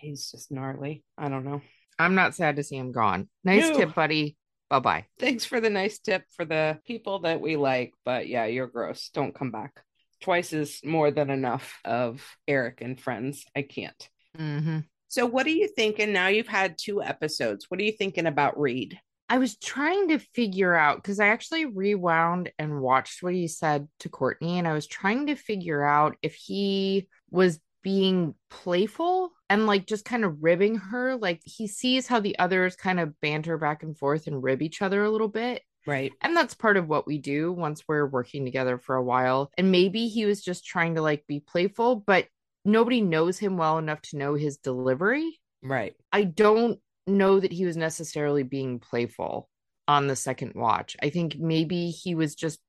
He's 0.00 0.30
just 0.30 0.50
gnarly. 0.50 1.04
I 1.16 1.28
don't 1.28 1.44
know. 1.44 1.62
I'm 1.98 2.16
not 2.16 2.34
sad 2.34 2.56
to 2.56 2.64
see 2.64 2.76
him 2.76 2.90
gone. 2.90 3.28
Nice 3.44 3.68
No. 3.68 3.76
tip, 3.76 3.94
buddy. 3.94 4.36
Bye 4.68 4.80
bye. 4.80 5.06
Thanks 5.20 5.44
for 5.44 5.60
the 5.60 5.70
nice 5.70 5.98
tip 5.98 6.24
for 6.34 6.44
the 6.44 6.78
people 6.86 7.20
that 7.20 7.40
we 7.40 7.56
like, 7.56 7.92
but 8.04 8.26
yeah, 8.26 8.46
you're 8.46 8.66
gross. 8.66 9.10
Don't 9.14 9.34
come 9.34 9.50
back. 9.50 9.84
Twice 10.22 10.52
is 10.52 10.80
more 10.84 11.10
than 11.10 11.30
enough 11.30 11.78
of 11.84 12.24
Eric 12.48 12.80
and 12.80 12.98
friends. 12.98 13.44
I 13.54 13.62
can't. 13.62 14.08
Mm-hmm. 14.38 14.78
So, 15.12 15.26
what 15.26 15.44
are 15.44 15.50
you 15.50 15.68
thinking 15.68 16.10
now? 16.14 16.28
You've 16.28 16.48
had 16.48 16.78
two 16.78 17.02
episodes. 17.02 17.66
What 17.68 17.78
are 17.78 17.82
you 17.82 17.92
thinking 17.92 18.24
about 18.24 18.58
Reid? 18.58 18.98
I 19.28 19.36
was 19.36 19.58
trying 19.58 20.08
to 20.08 20.18
figure 20.18 20.74
out 20.74 20.96
because 20.96 21.20
I 21.20 21.28
actually 21.28 21.66
rewound 21.66 22.50
and 22.58 22.80
watched 22.80 23.22
what 23.22 23.34
he 23.34 23.46
said 23.46 23.88
to 23.98 24.08
Courtney, 24.08 24.58
and 24.58 24.66
I 24.66 24.72
was 24.72 24.86
trying 24.86 25.26
to 25.26 25.34
figure 25.34 25.84
out 25.84 26.16
if 26.22 26.34
he 26.34 27.08
was 27.30 27.60
being 27.82 28.34
playful 28.48 29.32
and 29.50 29.66
like 29.66 29.86
just 29.86 30.06
kind 30.06 30.24
of 30.24 30.42
ribbing 30.42 30.76
her. 30.76 31.14
Like 31.16 31.42
he 31.44 31.66
sees 31.66 32.06
how 32.06 32.20
the 32.20 32.38
others 32.38 32.74
kind 32.74 32.98
of 32.98 33.20
banter 33.20 33.58
back 33.58 33.82
and 33.82 33.94
forth 33.94 34.26
and 34.28 34.42
rib 34.42 34.62
each 34.62 34.80
other 34.80 35.04
a 35.04 35.10
little 35.10 35.28
bit. 35.28 35.60
Right. 35.86 36.12
And 36.22 36.34
that's 36.34 36.54
part 36.54 36.78
of 36.78 36.88
what 36.88 37.06
we 37.06 37.18
do 37.18 37.52
once 37.52 37.82
we're 37.86 38.06
working 38.06 38.46
together 38.46 38.78
for 38.78 38.96
a 38.96 39.04
while. 39.04 39.50
And 39.58 39.70
maybe 39.70 40.08
he 40.08 40.24
was 40.24 40.40
just 40.40 40.64
trying 40.64 40.94
to 40.94 41.02
like 41.02 41.26
be 41.26 41.40
playful, 41.40 41.96
but 41.96 42.28
nobody 42.64 43.00
knows 43.00 43.38
him 43.38 43.56
well 43.56 43.78
enough 43.78 44.02
to 44.02 44.18
know 44.18 44.34
his 44.34 44.56
delivery. 44.58 45.40
Right. 45.62 45.94
I 46.12 46.24
don't 46.24 46.78
know 47.06 47.40
that 47.40 47.52
he 47.52 47.64
was 47.64 47.76
necessarily 47.76 48.42
being 48.42 48.78
playful 48.78 49.48
on 49.88 50.06
the 50.06 50.16
second 50.16 50.52
watch. 50.54 50.96
I 51.02 51.10
think 51.10 51.38
maybe 51.38 51.90
he 51.90 52.14
was 52.14 52.34
just 52.34 52.60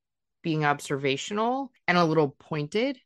being 0.41 0.65
observational 0.65 1.71
and 1.87 1.97
a 1.97 2.05
little 2.05 2.35
pointed 2.39 2.97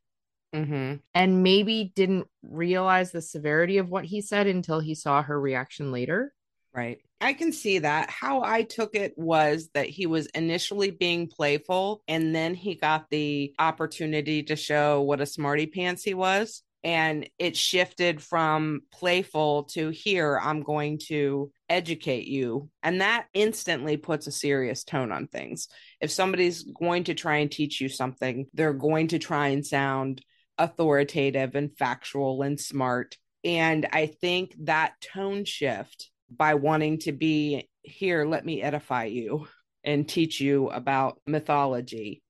Mm-hmm. 0.54 0.94
and 1.12 1.42
maybe 1.42 1.92
didn't 1.94 2.26
realize 2.42 3.12
the 3.12 3.20
severity 3.20 3.76
of 3.76 3.90
what 3.90 4.06
he 4.06 4.22
said 4.22 4.46
until 4.46 4.80
he 4.80 4.94
saw 4.94 5.22
her 5.22 5.38
reaction 5.38 5.92
later. 5.92 6.32
Right. 6.72 7.00
I 7.20 7.34
can 7.34 7.52
see 7.52 7.80
that. 7.80 8.08
How 8.08 8.42
I 8.42 8.62
took 8.62 8.94
it 8.94 9.12
was 9.18 9.68
that 9.74 9.90
he 9.90 10.06
was 10.06 10.26
initially 10.28 10.90
being 10.90 11.28
playful 11.28 12.02
and 12.08 12.34
then 12.34 12.54
he 12.54 12.76
got 12.76 13.10
the 13.10 13.54
opportunity 13.58 14.42
to 14.44 14.56
show 14.56 15.02
what 15.02 15.20
a 15.20 15.26
smarty 15.26 15.66
pants 15.66 16.02
he 16.02 16.14
was. 16.14 16.62
And 16.84 17.28
it 17.38 17.56
shifted 17.56 18.22
from 18.22 18.82
playful 18.92 19.64
to 19.72 19.88
here, 19.90 20.38
I'm 20.40 20.62
going 20.62 21.00
to 21.08 21.50
educate 21.68 22.28
you. 22.28 22.70
And 22.82 23.00
that 23.00 23.26
instantly 23.34 23.96
puts 23.96 24.26
a 24.26 24.32
serious 24.32 24.84
tone 24.84 25.10
on 25.10 25.26
things. 25.26 25.68
If 26.00 26.10
somebody's 26.12 26.62
going 26.62 27.04
to 27.04 27.14
try 27.14 27.38
and 27.38 27.50
teach 27.50 27.80
you 27.80 27.88
something, 27.88 28.46
they're 28.54 28.72
going 28.72 29.08
to 29.08 29.18
try 29.18 29.48
and 29.48 29.66
sound 29.66 30.22
authoritative 30.56 31.56
and 31.56 31.76
factual 31.76 32.42
and 32.42 32.60
smart. 32.60 33.16
And 33.44 33.86
I 33.92 34.06
think 34.06 34.54
that 34.64 34.94
tone 35.00 35.44
shift 35.44 36.10
by 36.30 36.54
wanting 36.54 36.98
to 37.00 37.12
be 37.12 37.68
here, 37.82 38.24
let 38.24 38.44
me 38.44 38.62
edify 38.62 39.04
you 39.04 39.48
and 39.82 40.08
teach 40.08 40.40
you 40.40 40.68
about 40.68 41.20
mythology, 41.26 42.22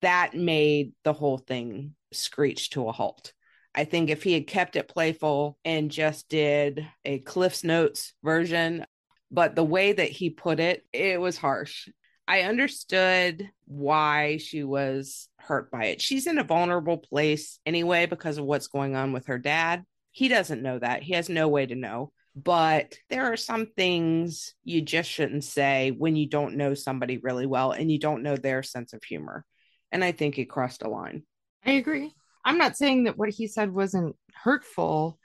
that 0.00 0.34
made 0.34 0.92
the 1.04 1.12
whole 1.12 1.38
thing 1.38 1.94
screech 2.12 2.70
to 2.70 2.88
a 2.88 2.92
halt. 2.92 3.32
I 3.74 3.84
think 3.84 4.10
if 4.10 4.22
he 4.22 4.34
had 4.34 4.46
kept 4.46 4.76
it 4.76 4.88
playful 4.88 5.58
and 5.64 5.90
just 5.90 6.28
did 6.28 6.86
a 7.04 7.18
Cliff's 7.20 7.64
Notes 7.64 8.12
version, 8.22 8.84
but 9.30 9.54
the 9.54 9.64
way 9.64 9.92
that 9.92 10.10
he 10.10 10.30
put 10.30 10.60
it, 10.60 10.84
it 10.92 11.20
was 11.20 11.38
harsh. 11.38 11.88
I 12.28 12.42
understood 12.42 13.48
why 13.66 14.36
she 14.36 14.62
was 14.62 15.28
hurt 15.38 15.70
by 15.70 15.86
it. 15.86 16.00
She's 16.00 16.26
in 16.26 16.38
a 16.38 16.44
vulnerable 16.44 16.98
place 16.98 17.58
anyway 17.66 18.06
because 18.06 18.38
of 18.38 18.44
what's 18.44 18.68
going 18.68 18.94
on 18.94 19.12
with 19.12 19.26
her 19.26 19.38
dad. 19.38 19.84
He 20.12 20.28
doesn't 20.28 20.62
know 20.62 20.78
that. 20.78 21.02
He 21.02 21.14
has 21.14 21.28
no 21.28 21.48
way 21.48 21.66
to 21.66 21.74
know. 21.74 22.12
But 22.34 22.96
there 23.10 23.32
are 23.32 23.36
some 23.36 23.66
things 23.66 24.54
you 24.64 24.80
just 24.80 25.10
shouldn't 25.10 25.44
say 25.44 25.90
when 25.90 26.16
you 26.16 26.28
don't 26.28 26.56
know 26.56 26.74
somebody 26.74 27.18
really 27.18 27.46
well 27.46 27.72
and 27.72 27.90
you 27.90 27.98
don't 27.98 28.22
know 28.22 28.36
their 28.36 28.62
sense 28.62 28.92
of 28.92 29.02
humor. 29.02 29.44
And 29.90 30.02
I 30.02 30.12
think 30.12 30.34
he 30.34 30.44
crossed 30.44 30.82
a 30.82 30.88
line. 30.88 31.24
I 31.64 31.72
agree. 31.72 32.14
I'm 32.44 32.58
not 32.58 32.76
saying 32.76 33.04
that 33.04 33.16
what 33.16 33.30
he 33.30 33.46
said 33.46 33.72
wasn't 33.72 34.16
hurtful. 34.34 35.18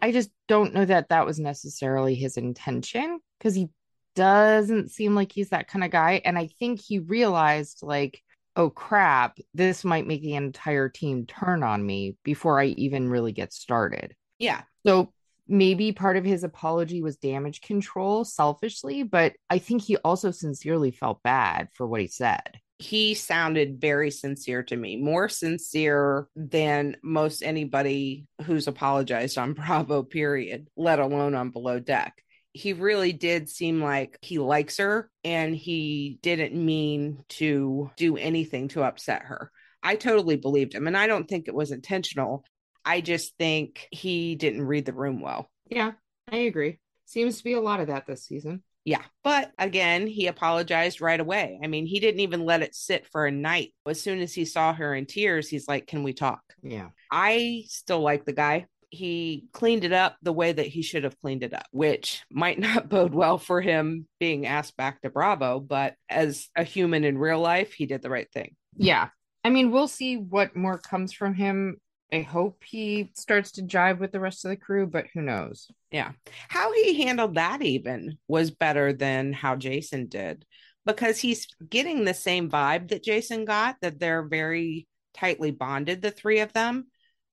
I 0.00 0.12
just 0.12 0.30
don't 0.48 0.74
know 0.74 0.84
that 0.84 1.08
that 1.10 1.26
was 1.26 1.38
necessarily 1.38 2.14
his 2.14 2.36
intention 2.36 3.20
because 3.38 3.54
he 3.54 3.68
doesn't 4.14 4.90
seem 4.90 5.14
like 5.14 5.32
he's 5.32 5.50
that 5.50 5.68
kind 5.68 5.84
of 5.84 5.90
guy. 5.90 6.20
And 6.24 6.38
I 6.38 6.48
think 6.58 6.80
he 6.80 6.98
realized, 6.98 7.80
like, 7.82 8.20
oh 8.56 8.70
crap, 8.70 9.38
this 9.54 9.84
might 9.84 10.06
make 10.06 10.22
the 10.22 10.34
entire 10.34 10.88
team 10.88 11.26
turn 11.26 11.62
on 11.62 11.84
me 11.84 12.16
before 12.22 12.60
I 12.60 12.66
even 12.66 13.08
really 13.08 13.32
get 13.32 13.52
started. 13.52 14.14
Yeah. 14.38 14.62
So 14.84 15.12
maybe 15.48 15.92
part 15.92 16.16
of 16.16 16.24
his 16.24 16.44
apology 16.44 17.02
was 17.02 17.16
damage 17.16 17.60
control 17.60 18.24
selfishly, 18.24 19.02
but 19.02 19.34
I 19.48 19.58
think 19.58 19.82
he 19.82 19.96
also 19.98 20.30
sincerely 20.30 20.90
felt 20.90 21.22
bad 21.22 21.68
for 21.74 21.86
what 21.86 22.00
he 22.00 22.08
said. 22.08 22.58
He 22.82 23.14
sounded 23.14 23.80
very 23.80 24.10
sincere 24.10 24.64
to 24.64 24.76
me, 24.76 24.96
more 24.96 25.28
sincere 25.28 26.26
than 26.34 26.96
most 27.00 27.42
anybody 27.42 28.26
who's 28.44 28.66
apologized 28.66 29.38
on 29.38 29.52
Bravo, 29.54 30.02
period, 30.02 30.68
let 30.76 30.98
alone 30.98 31.36
on 31.36 31.50
Below 31.50 31.78
Deck. 31.78 32.20
He 32.52 32.72
really 32.72 33.12
did 33.12 33.48
seem 33.48 33.80
like 33.80 34.18
he 34.20 34.38
likes 34.38 34.78
her 34.78 35.08
and 35.22 35.54
he 35.54 36.18
didn't 36.22 36.54
mean 36.54 37.22
to 37.30 37.90
do 37.96 38.16
anything 38.16 38.66
to 38.68 38.82
upset 38.82 39.22
her. 39.22 39.52
I 39.80 39.94
totally 39.94 40.36
believed 40.36 40.74
him 40.74 40.88
and 40.88 40.96
I 40.96 41.06
don't 41.06 41.28
think 41.28 41.46
it 41.46 41.54
was 41.54 41.70
intentional. 41.70 42.44
I 42.84 43.00
just 43.00 43.36
think 43.38 43.86
he 43.92 44.34
didn't 44.34 44.66
read 44.66 44.86
the 44.86 44.92
room 44.92 45.20
well. 45.20 45.48
Yeah, 45.70 45.92
I 46.30 46.38
agree. 46.38 46.80
Seems 47.06 47.38
to 47.38 47.44
be 47.44 47.52
a 47.52 47.60
lot 47.60 47.78
of 47.78 47.86
that 47.86 48.06
this 48.06 48.24
season. 48.24 48.64
Yeah. 48.84 49.02
But 49.22 49.52
again, 49.58 50.06
he 50.06 50.26
apologized 50.26 51.00
right 51.00 51.20
away. 51.20 51.58
I 51.62 51.66
mean, 51.66 51.86
he 51.86 52.00
didn't 52.00 52.20
even 52.20 52.44
let 52.44 52.62
it 52.62 52.74
sit 52.74 53.06
for 53.10 53.26
a 53.26 53.30
night. 53.30 53.72
As 53.86 54.00
soon 54.00 54.20
as 54.20 54.34
he 54.34 54.44
saw 54.44 54.72
her 54.72 54.94
in 54.94 55.06
tears, 55.06 55.48
he's 55.48 55.68
like, 55.68 55.86
Can 55.86 56.02
we 56.02 56.12
talk? 56.12 56.40
Yeah. 56.62 56.88
I 57.10 57.64
still 57.68 58.00
like 58.00 58.24
the 58.24 58.32
guy. 58.32 58.66
He 58.90 59.46
cleaned 59.52 59.84
it 59.84 59.92
up 59.92 60.16
the 60.22 60.32
way 60.32 60.52
that 60.52 60.66
he 60.66 60.82
should 60.82 61.04
have 61.04 61.18
cleaned 61.20 61.42
it 61.42 61.54
up, 61.54 61.66
which 61.70 62.22
might 62.30 62.58
not 62.58 62.88
bode 62.88 63.14
well 63.14 63.38
for 63.38 63.60
him 63.60 64.06
being 64.18 64.46
asked 64.46 64.76
back 64.76 65.00
to 65.02 65.10
Bravo. 65.10 65.60
But 65.60 65.94
as 66.08 66.48
a 66.56 66.64
human 66.64 67.04
in 67.04 67.18
real 67.18 67.40
life, 67.40 67.72
he 67.72 67.86
did 67.86 68.02
the 68.02 68.10
right 68.10 68.30
thing. 68.32 68.56
Yeah. 68.76 69.08
I 69.44 69.50
mean, 69.50 69.70
we'll 69.70 69.88
see 69.88 70.16
what 70.16 70.56
more 70.56 70.78
comes 70.78 71.12
from 71.12 71.34
him. 71.34 71.78
I 72.12 72.20
hope 72.20 72.62
he 72.62 73.10
starts 73.14 73.52
to 73.52 73.62
jive 73.62 73.98
with 73.98 74.12
the 74.12 74.20
rest 74.20 74.44
of 74.44 74.50
the 74.50 74.56
crew, 74.56 74.86
but 74.86 75.06
who 75.14 75.22
knows? 75.22 75.70
Yeah. 75.90 76.12
How 76.48 76.72
he 76.72 77.02
handled 77.02 77.36
that 77.36 77.62
even 77.62 78.18
was 78.28 78.50
better 78.50 78.92
than 78.92 79.32
how 79.32 79.56
Jason 79.56 80.08
did 80.08 80.44
because 80.84 81.18
he's 81.18 81.46
getting 81.68 82.04
the 82.04 82.14
same 82.14 82.50
vibe 82.50 82.88
that 82.88 83.02
Jason 83.02 83.44
got, 83.44 83.76
that 83.80 83.98
they're 83.98 84.24
very 84.24 84.86
tightly 85.14 85.50
bonded, 85.50 86.02
the 86.02 86.10
three 86.10 86.40
of 86.40 86.52
them, 86.52 86.86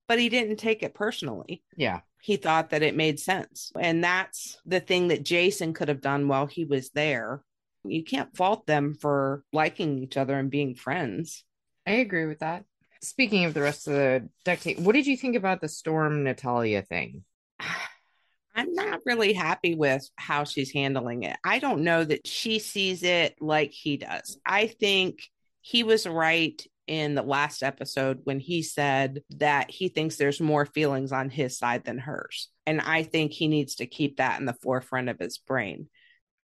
but 0.08 0.20
he 0.20 0.30
didn't 0.30 0.58
take 0.58 0.82
it 0.82 0.94
personally. 0.94 1.62
Yeah. 1.76 2.00
He 2.22 2.38
thought 2.38 2.70
that 2.70 2.84
it 2.84 2.96
made 2.96 3.20
sense. 3.20 3.72
And 3.78 4.04
that's 4.04 4.60
the 4.66 4.80
thing 4.80 5.10
that 5.10 5.24
Jason 5.24 5.74
could 5.74 5.88
have 5.88 6.02
done 6.02 6.28
while 6.28 6.46
he 6.46 6.66
was 6.66 6.90
there. 6.92 7.44
You 7.84 8.04
can't 8.04 8.36
fault 8.36 8.66
them 8.66 8.94
for 8.94 9.44
liking 9.54 10.00
each 10.00 10.18
other 10.18 10.38
and 10.38 10.50
being 10.50 10.76
friends. 10.76 11.44
I 11.88 11.94
agree 11.94 12.26
with 12.26 12.40
that. 12.40 12.66
Speaking 13.02 13.46
of 13.46 13.54
the 13.54 13.62
rest 13.62 13.88
of 13.88 13.94
the 13.94 14.30
deck 14.44 14.60
tape, 14.62 14.80
what 14.80 14.94
did 14.94 15.08
you 15.08 15.16
think 15.16 15.36
about 15.36 15.62
the 15.62 15.70
Storm 15.70 16.24
Natalya 16.24 16.82
thing? 16.82 17.24
I'm 18.56 18.74
not 18.74 19.02
really 19.06 19.32
happy 19.32 19.76
with 19.76 20.10
how 20.18 20.44
she's 20.44 20.74
handling 20.74 21.24
it. 21.24 21.38
I 21.46 21.60
don't 21.60 21.84
know 21.84 22.04
that 22.04 22.28
she 22.28 22.60
sees 22.60 23.04
it 23.04 23.36
like 23.40 23.72
he 23.72 23.96
does. 23.96 24.38
I 24.46 24.68
think 24.68 25.22
he 25.62 25.84
was 25.84 26.06
right 26.06 26.62
in 26.88 27.14
the 27.14 27.22
last 27.22 27.62
episode 27.62 28.20
when 28.24 28.40
he 28.40 28.64
said 28.64 29.22
that 29.38 29.70
he 29.70 29.88
thinks 29.88 30.16
there's 30.16 30.42
more 30.42 30.66
feelings 30.66 31.12
on 31.12 31.30
his 31.30 31.58
side 31.58 31.86
than 31.86 32.00
hers. 32.00 32.50
And 32.66 32.82
I 32.82 33.04
think 33.04 33.32
he 33.32 33.48
needs 33.48 33.76
to 33.76 33.86
keep 33.86 34.18
that 34.18 34.40
in 34.40 34.46
the 34.46 34.58
forefront 34.62 35.08
of 35.08 35.20
his 35.20 35.38
brain. 35.38 35.88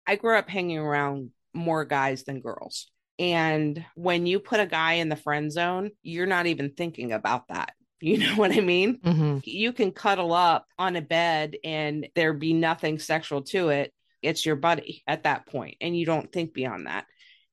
I 0.05 0.15
grew 0.15 0.37
up 0.37 0.47
hanging 0.47 0.77
around 0.77 1.31
more 1.53 1.83
guys 1.83 2.23
than 2.23 2.41
girls. 2.41 2.91
And 3.17 3.85
when 3.95 4.25
you 4.25 4.39
put 4.39 4.59
a 4.59 4.65
guy 4.65 4.93
in 4.93 5.09
the 5.09 5.15
friend 5.15 5.51
zone, 5.51 5.91
you're 6.01 6.25
not 6.25 6.47
even 6.47 6.71
thinking 6.71 7.11
about 7.11 7.47
that. 7.49 7.73
You 8.01 8.17
know 8.17 8.35
what 8.35 8.51
I 8.51 8.59
mean? 8.59 8.99
Mm-hmm. 8.99 9.39
You 9.45 9.71
can 9.71 9.91
cuddle 9.91 10.33
up 10.33 10.67
on 10.77 10.97
a 10.97 11.01
bed 11.01 11.55
and 11.63 12.07
there 12.13 12.33
be 12.33 12.53
nothing 12.53 12.99
sexual 12.99 13.41
to 13.43 13.69
it. 13.69 13.93
It's 14.21 14.45
your 14.45 14.57
buddy 14.57 15.01
at 15.07 15.23
that 15.23 15.47
point, 15.47 15.77
and 15.81 15.97
you 15.97 16.05
don't 16.05 16.31
think 16.31 16.53
beyond 16.53 16.87
that. 16.87 17.05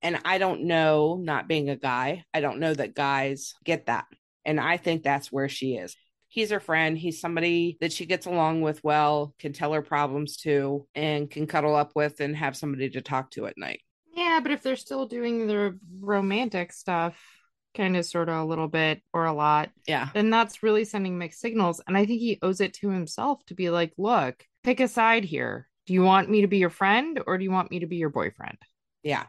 And 0.02 0.18
I 0.24 0.38
don't 0.38 0.64
know, 0.64 1.16
not 1.22 1.48
being 1.48 1.70
a 1.70 1.76
guy, 1.76 2.24
I 2.34 2.40
don't 2.40 2.58
know 2.58 2.74
that 2.74 2.94
guys 2.94 3.54
get 3.64 3.86
that. 3.86 4.06
And 4.44 4.58
I 4.58 4.76
think 4.76 5.04
that's 5.04 5.30
where 5.30 5.48
she 5.48 5.76
is. 5.76 5.96
He's 6.28 6.50
her 6.50 6.60
friend. 6.60 6.98
He's 6.98 7.20
somebody 7.20 7.78
that 7.80 7.92
she 7.92 8.04
gets 8.04 8.26
along 8.26 8.62
with 8.62 8.82
well, 8.82 9.34
can 9.38 9.52
tell 9.52 9.72
her 9.72 9.82
problems 9.82 10.38
to, 10.38 10.86
and 10.94 11.30
can 11.30 11.46
cuddle 11.46 11.76
up 11.76 11.92
with 11.94 12.20
and 12.20 12.36
have 12.36 12.56
somebody 12.56 12.90
to 12.90 13.00
talk 13.00 13.30
to 13.32 13.46
at 13.46 13.56
night. 13.56 13.80
Yeah, 14.12 14.40
but 14.42 14.52
if 14.52 14.62
they're 14.62 14.76
still 14.76 15.06
doing 15.06 15.46
the 15.46 15.78
romantic 16.00 16.72
stuff, 16.72 17.16
kind 17.74 17.96
of 17.96 18.04
sort 18.04 18.28
of 18.28 18.36
a 18.36 18.44
little 18.44 18.68
bit 18.68 19.00
or 19.14 19.24
a 19.24 19.32
lot, 19.32 19.70
Yeah. 19.86 20.10
then 20.12 20.28
that's 20.28 20.62
really 20.62 20.84
sending 20.84 21.16
mixed 21.18 21.40
signals. 21.40 21.80
And 21.86 21.96
I 21.96 22.04
think 22.04 22.20
he 22.20 22.38
owes 22.42 22.60
it 22.60 22.74
to 22.74 22.90
himself 22.90 23.44
to 23.46 23.54
be 23.54 23.70
like, 23.70 23.92
look, 23.96 24.44
pick 24.62 24.80
a 24.80 24.88
side 24.88 25.24
here. 25.24 25.68
Do 25.86 25.94
you 25.94 26.02
want 26.02 26.28
me 26.30 26.42
to 26.42 26.46
be 26.48 26.58
your 26.58 26.70
friend 26.70 27.20
or 27.26 27.38
do 27.38 27.44
you 27.44 27.50
want 27.50 27.70
me 27.70 27.80
to 27.80 27.86
be 27.86 27.96
your 27.96 28.10
boyfriend? 28.10 28.58
Yeah. 29.02 29.24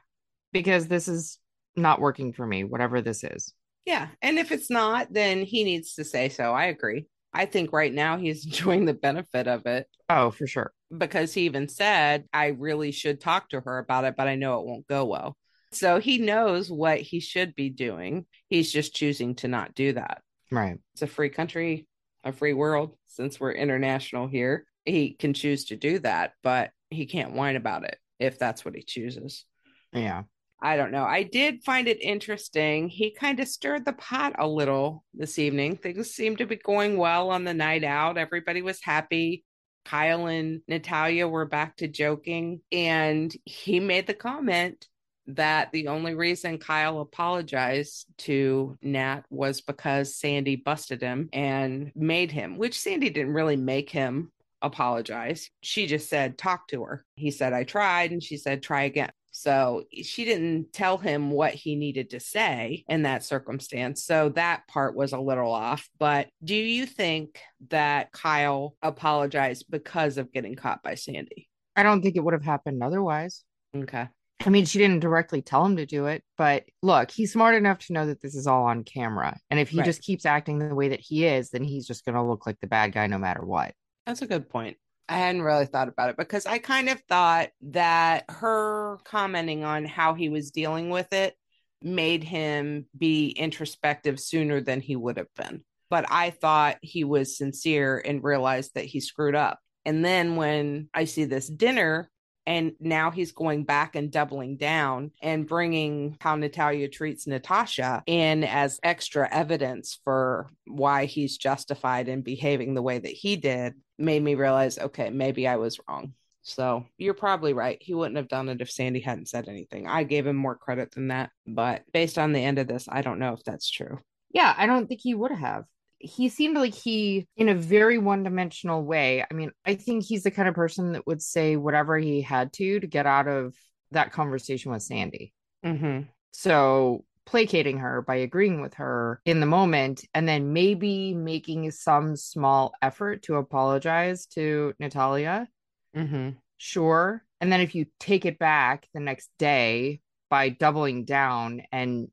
Because 0.51 0.87
this 0.87 1.07
is 1.07 1.39
not 1.75 2.01
working 2.01 2.33
for 2.33 2.45
me, 2.45 2.63
whatever 2.65 3.01
this 3.01 3.23
is. 3.23 3.53
Yeah. 3.85 4.09
And 4.21 4.37
if 4.37 4.51
it's 4.51 4.69
not, 4.69 5.11
then 5.11 5.41
he 5.43 5.63
needs 5.63 5.95
to 5.95 6.03
say 6.03 6.27
so. 6.29 6.51
I 6.53 6.65
agree. 6.65 7.05
I 7.33 7.45
think 7.45 7.71
right 7.73 7.91
now 7.93 8.17
he's 8.17 8.45
enjoying 8.45 8.85
the 8.85 8.93
benefit 8.93 9.47
of 9.47 9.65
it 9.65 9.87
Oh, 10.09 10.31
for 10.31 10.45
sure. 10.45 10.73
Because 10.97 11.33
he 11.33 11.41
even 11.41 11.67
said, 11.67 12.25
I 12.33 12.47
really 12.47 12.91
should 12.91 13.19
talk 13.19 13.49
to 13.49 13.61
her 13.61 13.79
about 13.79 14.05
it, 14.05 14.15
but 14.15 14.27
I 14.27 14.35
know 14.35 14.59
it 14.59 14.65
won't 14.65 14.87
go 14.87 15.05
well. 15.05 15.37
So 15.71 15.99
he 15.99 16.19
knows 16.19 16.71
what 16.71 16.99
he 16.99 17.19
should 17.19 17.55
be 17.55 17.69
doing. 17.69 18.25
He's 18.47 18.71
just 18.71 18.93
choosing 18.95 19.35
to 19.35 19.47
not 19.47 19.73
do 19.73 19.93
that. 19.93 20.21
Right. 20.51 20.77
It's 20.93 21.01
a 21.01 21.07
free 21.07 21.29
country, 21.29 21.87
a 22.23 22.31
free 22.31 22.53
world. 22.53 22.95
Since 23.07 23.39
we're 23.39 23.53
international 23.53 24.27
here, 24.27 24.65
he 24.85 25.13
can 25.13 25.33
choose 25.33 25.65
to 25.65 25.75
do 25.75 25.99
that, 25.99 26.33
but 26.43 26.71
he 26.89 27.05
can't 27.05 27.33
whine 27.33 27.55
about 27.55 27.85
it 27.85 27.97
if 28.19 28.37
that's 28.37 28.63
what 28.63 28.75
he 28.75 28.83
chooses. 28.83 29.45
Yeah. 29.91 30.23
I 30.61 30.77
don't 30.77 30.91
know. 30.91 31.03
I 31.03 31.23
did 31.23 31.63
find 31.65 31.87
it 31.87 32.01
interesting. 32.01 32.87
He 32.87 33.11
kind 33.11 33.39
of 33.39 33.49
stirred 33.49 33.83
the 33.83 33.93
pot 33.93 34.35
a 34.39 34.47
little 34.47 35.03
this 35.13 35.37
evening. 35.37 35.75
Things 35.75 36.11
seemed 36.11 36.37
to 36.37 36.45
be 36.45 36.55
going 36.55 36.97
well 36.97 37.31
on 37.31 37.43
the 37.43 37.53
night 37.53 37.83
out. 37.83 38.17
Everybody 38.17 38.61
was 38.61 38.79
happy. 38.81 39.43
Kyle 39.85 40.27
and 40.27 40.61
Natalya 40.67 41.27
were 41.27 41.45
back 41.45 41.77
to 41.77 41.87
joking. 41.87 42.61
And 42.71 43.35
he 43.45 43.79
made 43.79 44.07
the 44.07 44.13
comment 44.13 44.87
that 45.27 45.71
the 45.71 45.87
only 45.87 46.15
reason 46.15 46.57
Kyle 46.57 46.99
apologized 46.99 48.07
to 48.19 48.77
Nat 48.81 49.21
was 49.29 49.61
because 49.61 50.15
Sandy 50.15 50.57
busted 50.57 51.01
him 51.01 51.29
and 51.31 51.91
made 51.95 52.31
him, 52.31 52.57
which 52.57 52.79
Sandy 52.79 53.09
didn't 53.09 53.33
really 53.33 53.55
make 53.55 53.89
him 53.89 54.31
apologize. 54.61 55.49
She 55.61 55.87
just 55.87 56.09
said, 56.09 56.37
talk 56.37 56.67
to 56.69 56.83
her. 56.83 57.05
He 57.15 57.31
said, 57.31 57.53
I 57.53 57.63
tried. 57.63 58.11
And 58.11 58.21
she 58.21 58.37
said, 58.37 58.63
try 58.63 58.83
again. 58.83 59.11
So 59.33 59.83
eh, 59.93 60.03
she 60.03 60.23
didn't 60.23 60.71
tell 60.71 60.97
him 60.97 61.31
what 61.31 61.53
he 61.53 61.75
needed 61.75 62.11
to 62.11 62.21
say 62.21 62.85
in 62.87 63.01
that 63.03 63.23
circumstance. 63.23 64.03
So 64.03 64.29
that 64.29 64.67
part 64.67 64.95
was 64.95 65.11
a 65.11 65.19
little 65.19 65.51
off. 65.51 65.89
But 65.99 66.29
do 66.43 66.55
you 66.55 66.85
think 66.85 67.41
that 67.69 68.13
Kyle 68.13 68.75
apologized 68.81 69.65
because 69.69 70.17
of 70.17 70.31
getting 70.31 70.55
caught 70.55 70.81
by 70.81 70.95
Sandy? 70.95 71.49
I 71.75 71.83
don't 71.83 72.01
think 72.01 72.15
it 72.15 72.23
would 72.23 72.33
have 72.33 72.43
happened 72.43 72.81
otherwise. 72.83 73.43
Okay. 73.75 74.07
I 74.45 74.49
mean, 74.49 74.65
she 74.65 74.77
didn't 74.77 74.99
directly 74.99 75.41
tell 75.41 75.65
him 75.65 75.77
to 75.77 75.85
do 75.85 76.07
it, 76.07 76.21
but 76.37 76.65
look, 76.81 77.11
he's 77.11 77.31
smart 77.31 77.55
enough 77.55 77.79
to 77.79 77.93
know 77.93 78.05
that 78.07 78.21
this 78.21 78.35
is 78.35 78.45
all 78.45 78.65
on 78.65 78.83
camera. 78.83 79.37
And 79.49 79.59
if 79.59 79.69
he 79.69 79.77
Right. 79.77 79.85
just 79.85 80.01
keeps 80.01 80.25
acting 80.25 80.59
the 80.59 80.75
way 80.75 80.89
that 80.89 80.99
he 80.99 81.25
is, 81.25 81.49
then 81.49 81.63
he's 81.63 81.87
just 81.87 82.03
going 82.03 82.15
to 82.15 82.23
look 82.23 82.45
like 82.45 82.59
the 82.59 82.67
bad 82.67 82.91
guy 82.91 83.07
no 83.07 83.17
matter 83.17 83.43
what. 83.43 83.73
That's 84.05 84.21
a 84.21 84.27
good 84.27 84.49
point. 84.49 84.77
I 85.13 85.17
hadn't 85.17 85.43
really 85.43 85.67
thought 85.67 85.89
about 85.89 86.09
it 86.09 86.17
because 86.17 86.47
I 86.47 86.57
kind 86.57 86.89
of 86.89 86.99
thought 87.01 87.49
that 87.61 88.25
her 88.29 88.97
commenting 89.03 89.63
on 89.63 89.85
how 89.85 90.15
he 90.15 90.27
was 90.27 90.49
dealing 90.49 90.89
with 90.89 91.13
it 91.13 91.35
made 91.83 92.23
him 92.23 92.87
be 92.97 93.29
introspective 93.29 94.19
sooner 94.19 94.59
than 94.59 94.81
he 94.81 94.95
would 94.95 95.17
have 95.17 95.31
been. 95.35 95.63
But 95.91 96.07
I 96.09 96.31
thought 96.31 96.79
he 96.81 97.03
was 97.03 97.37
sincere 97.37 98.01
and 98.03 98.23
realized 98.23 98.73
that 98.73 98.85
he 98.85 99.01
screwed 99.01 99.35
up. 99.35 99.59
And 99.85 100.03
then 100.03 100.35
when 100.35 100.89
I 100.95 101.03
see 101.03 101.25
this 101.25 101.47
dinner, 101.47 102.09
and 102.47 102.73
now 102.79 103.11
he's 103.11 103.31
going 103.31 103.65
back 103.65 103.95
and 103.95 104.11
doubling 104.11 104.57
down 104.57 105.11
and 105.21 105.47
bringing 105.47 106.17
how 106.21 106.35
Natalya 106.35 106.89
treats 106.89 107.27
Natasha 107.27 108.03
in 108.07 108.43
as 108.43 108.79
extra 108.83 109.29
evidence 109.31 109.99
for 110.03 110.49
why 110.65 111.05
he's 111.05 111.37
justified 111.37 112.07
in 112.07 112.21
behaving 112.21 112.73
the 112.73 112.81
way 112.81 112.97
that 112.97 113.11
he 113.11 113.35
did, 113.35 113.75
made 114.03 114.21
me 114.21 114.35
realize, 114.35 114.77
okay, 114.77 115.09
maybe 115.09 115.47
I 115.47 115.55
was 115.55 115.79
wrong. 115.87 116.13
So 116.43 116.85
you're 116.97 117.13
probably 117.13 117.53
right. 117.53 117.77
He 117.81 117.93
wouldn't 117.93 118.17
have 118.17 118.27
done 118.27 118.49
it 118.49 118.61
if 118.61 118.69
Sandy 118.69 118.99
hadn't 118.99 119.29
said 119.29 119.47
anything. 119.47 119.87
I 119.87 120.03
gave 120.03 120.27
him 120.27 120.35
more 120.35 120.55
credit 120.55 120.91
than 120.91 121.07
that. 121.07 121.31
But 121.47 121.83
based 121.93 122.17
on 122.17 122.33
the 122.33 122.43
end 122.43 122.59
of 122.59 122.67
this, 122.67 122.87
I 122.91 123.01
don't 123.01 123.19
know 123.19 123.33
if 123.33 123.43
that's 123.43 123.69
true. 123.69 123.99
Yeah, 124.31 124.53
I 124.57 124.65
don't 124.65 124.87
think 124.87 124.99
he 125.01 125.15
would 125.15 125.31
have. 125.31 125.63
He 125.99 126.27
seemed 126.27 126.57
like 126.57 126.73
he, 126.73 127.27
in 127.37 127.47
a 127.47 127.55
very 127.55 127.97
one 127.97 128.23
dimensional 128.23 128.83
way. 128.83 129.23
I 129.29 129.33
mean, 129.33 129.51
I 129.65 129.75
think 129.75 130.03
he's 130.03 130.23
the 130.23 130.31
kind 130.31 130.49
of 130.49 130.55
person 130.55 130.91
that 130.93 131.07
would 131.07 131.21
say 131.21 131.55
whatever 131.55 131.97
he 131.97 132.21
had 132.21 132.51
to 132.53 132.79
to 132.81 132.87
get 132.87 133.05
out 133.05 133.29
of 133.29 133.55
that 133.91 134.11
conversation 134.11 134.73
with 134.73 134.83
Sandy. 134.83 135.33
Mm-hmm. 135.65 136.01
So 136.31 137.05
placating 137.25 137.79
her 137.79 138.01
by 138.01 138.15
agreeing 138.15 138.61
with 138.61 138.75
her 138.75 139.21
in 139.25 139.39
the 139.39 139.45
moment 139.45 140.05
and 140.13 140.27
then 140.27 140.53
maybe 140.53 141.13
making 141.13 141.69
some 141.71 142.15
small 142.15 142.73
effort 142.81 143.23
to 143.23 143.35
apologize 143.35 144.25
to 144.27 144.73
Natalya. 144.79 145.47
Mm-hmm. 145.95 146.31
Sure. 146.57 147.23
And 147.41 147.51
then 147.51 147.61
if 147.61 147.75
you 147.75 147.87
take 147.99 148.25
it 148.25 148.39
back 148.39 148.87
the 148.93 148.99
next 148.99 149.29
day 149.37 150.01
by 150.29 150.49
doubling 150.49 151.05
down 151.05 151.61
and 151.71 152.07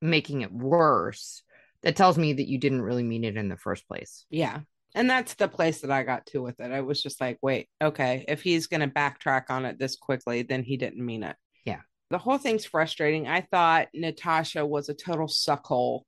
making 0.00 0.42
it 0.42 0.52
worse, 0.52 1.42
that 1.82 1.96
tells 1.96 2.18
me 2.18 2.32
that 2.32 2.48
you 2.48 2.58
didn't 2.58 2.82
really 2.82 3.02
mean 3.02 3.24
it 3.24 3.36
in 3.36 3.48
the 3.48 3.56
first 3.56 3.86
place. 3.88 4.26
Yeah. 4.30 4.60
And 4.94 5.10
that's 5.10 5.34
the 5.34 5.48
place 5.48 5.82
that 5.82 5.90
I 5.90 6.04
got 6.04 6.26
to 6.26 6.42
with 6.42 6.58
it. 6.58 6.72
I 6.72 6.80
was 6.80 7.02
just 7.02 7.20
like, 7.20 7.38
wait, 7.42 7.68
okay, 7.82 8.24
if 8.28 8.42
he's 8.42 8.66
going 8.66 8.80
to 8.80 8.88
backtrack 8.88 9.50
on 9.50 9.66
it 9.66 9.78
this 9.78 9.94
quickly, 9.94 10.42
then 10.42 10.62
he 10.62 10.76
didn't 10.78 11.04
mean 11.04 11.22
it. 11.22 11.36
The 12.10 12.18
whole 12.18 12.38
thing's 12.38 12.64
frustrating. 12.64 13.26
I 13.26 13.40
thought 13.40 13.88
Natasha 13.94 14.64
was 14.64 14.88
a 14.88 14.94
total 14.94 15.26
suckhole 15.26 16.02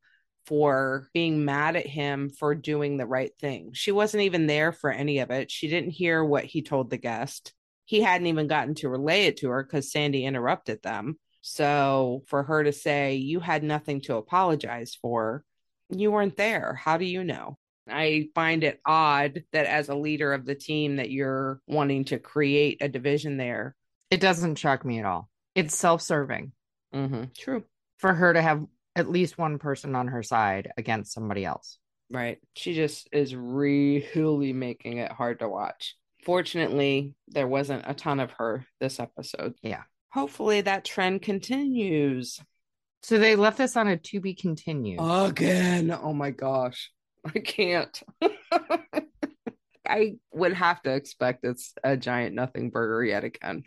for 0.47 1.09
being 1.13 1.45
mad 1.45 1.77
at 1.77 1.87
him 1.87 2.31
for 2.31 2.55
doing 2.55 2.97
the 2.97 3.07
right 3.07 3.33
thing. 3.39 3.73
She 3.75 3.93
wasn't 3.93 4.23
even 4.23 4.47
there 4.47 4.73
for 4.73 4.91
any 4.91 5.19
of 5.19 5.31
it. 5.31 5.51
She 5.51 5.69
didn't 5.69 5.91
hear 5.91 6.25
what 6.25 6.45
he 6.45 6.63
told 6.63 6.89
the 6.89 6.97
guest. 6.97 7.53
He 7.85 8.01
hadn't 8.01 8.29
even 8.29 8.47
gotten 8.47 8.75
to 8.77 8.89
relay 8.89 9.27
it 9.27 9.39
to 9.39 9.51
her 9.51 9.63
because 9.63 9.93
Sandy 9.93 10.25
interrupted 10.25 10.83
them. 10.83 11.19
So 11.41 12.23
for 12.27 12.43
her 12.45 12.65
to 12.65 12.73
say, 12.73 13.17
you 13.17 13.41
had 13.41 13.63
nothing 13.63 14.01
to 14.03 14.17
apologize 14.17 14.97
for, 15.01 15.45
you 15.91 16.13
weren't 16.13 16.37
there. 16.37 16.75
How 16.75 16.97
do 16.97 17.05
you 17.05 17.25
know? 17.25 17.59
I 17.89 18.29
find 18.35 18.65
it 18.65 18.81
odd 18.85 19.45
that 19.53 19.67
as 19.67 19.89
a 19.89 19.95
leader 19.95 20.33
of 20.33 20.45
the 20.45 20.55
team 20.55 20.97
that 20.97 21.11
you're 21.11 21.61
wanting 21.67 22.05
to 22.07 22.19
create 22.19 22.79
a 22.81 22.89
division 22.89 23.37
there. 23.37 23.75
It 24.11 24.21
doesn't 24.21 24.57
shock 24.57 24.85
me 24.85 24.99
at 24.99 25.07
all. 25.07 25.29
It's 25.59 25.77
self 25.77 26.03
serving 26.03 26.53
Mm-hmm. 26.95 27.25
True. 27.37 27.65
for 27.99 28.15
her 28.15 28.33
to 28.33 28.41
have 28.41 28.65
at 28.97 29.11
least 29.11 29.37
one 29.39 29.59
person 29.59 29.95
on 29.95 30.09
her 30.09 30.23
side 30.23 30.71
against 30.79 31.13
somebody 31.13 31.45
else. 31.45 31.79
Right. 32.11 32.39
She 32.57 32.75
just 32.75 33.09
is 33.13 33.35
really 33.35 34.53
making 34.55 34.97
it 34.99 35.13
hard 35.13 35.41
to 35.41 35.49
watch. 35.49 35.95
Fortunately, 36.25 37.15
there 37.29 37.47
wasn't 37.47 37.85
a 37.87 37.93
ton 37.95 38.21
of 38.21 38.31
her 38.33 38.65
this 38.81 38.99
episode. 38.99 39.55
Yeah. 39.63 39.83
Hopefully 40.13 40.63
that 40.63 40.85
trend 40.87 41.21
continues. 41.23 42.41
So 43.03 43.19
they 43.19 43.37
left 43.37 43.59
this 43.59 43.77
on 43.77 43.87
a 43.89 43.97
to 43.99 44.21
be 44.21 44.35
continued. 44.35 44.99
Again. 45.01 45.91
Oh 45.91 46.15
my 46.15 46.31
gosh. 46.31 46.91
I 47.27 47.39
can't. 47.41 48.03
I 49.89 50.17
would 50.33 50.53
have 50.55 50.83
to 50.83 50.91
expect 50.95 51.45
it's 51.45 51.73
a 51.85 51.97
giant 51.97 52.35
nothing 52.35 52.71
burger 52.71 53.05
yet 53.05 53.25
again. 53.25 53.65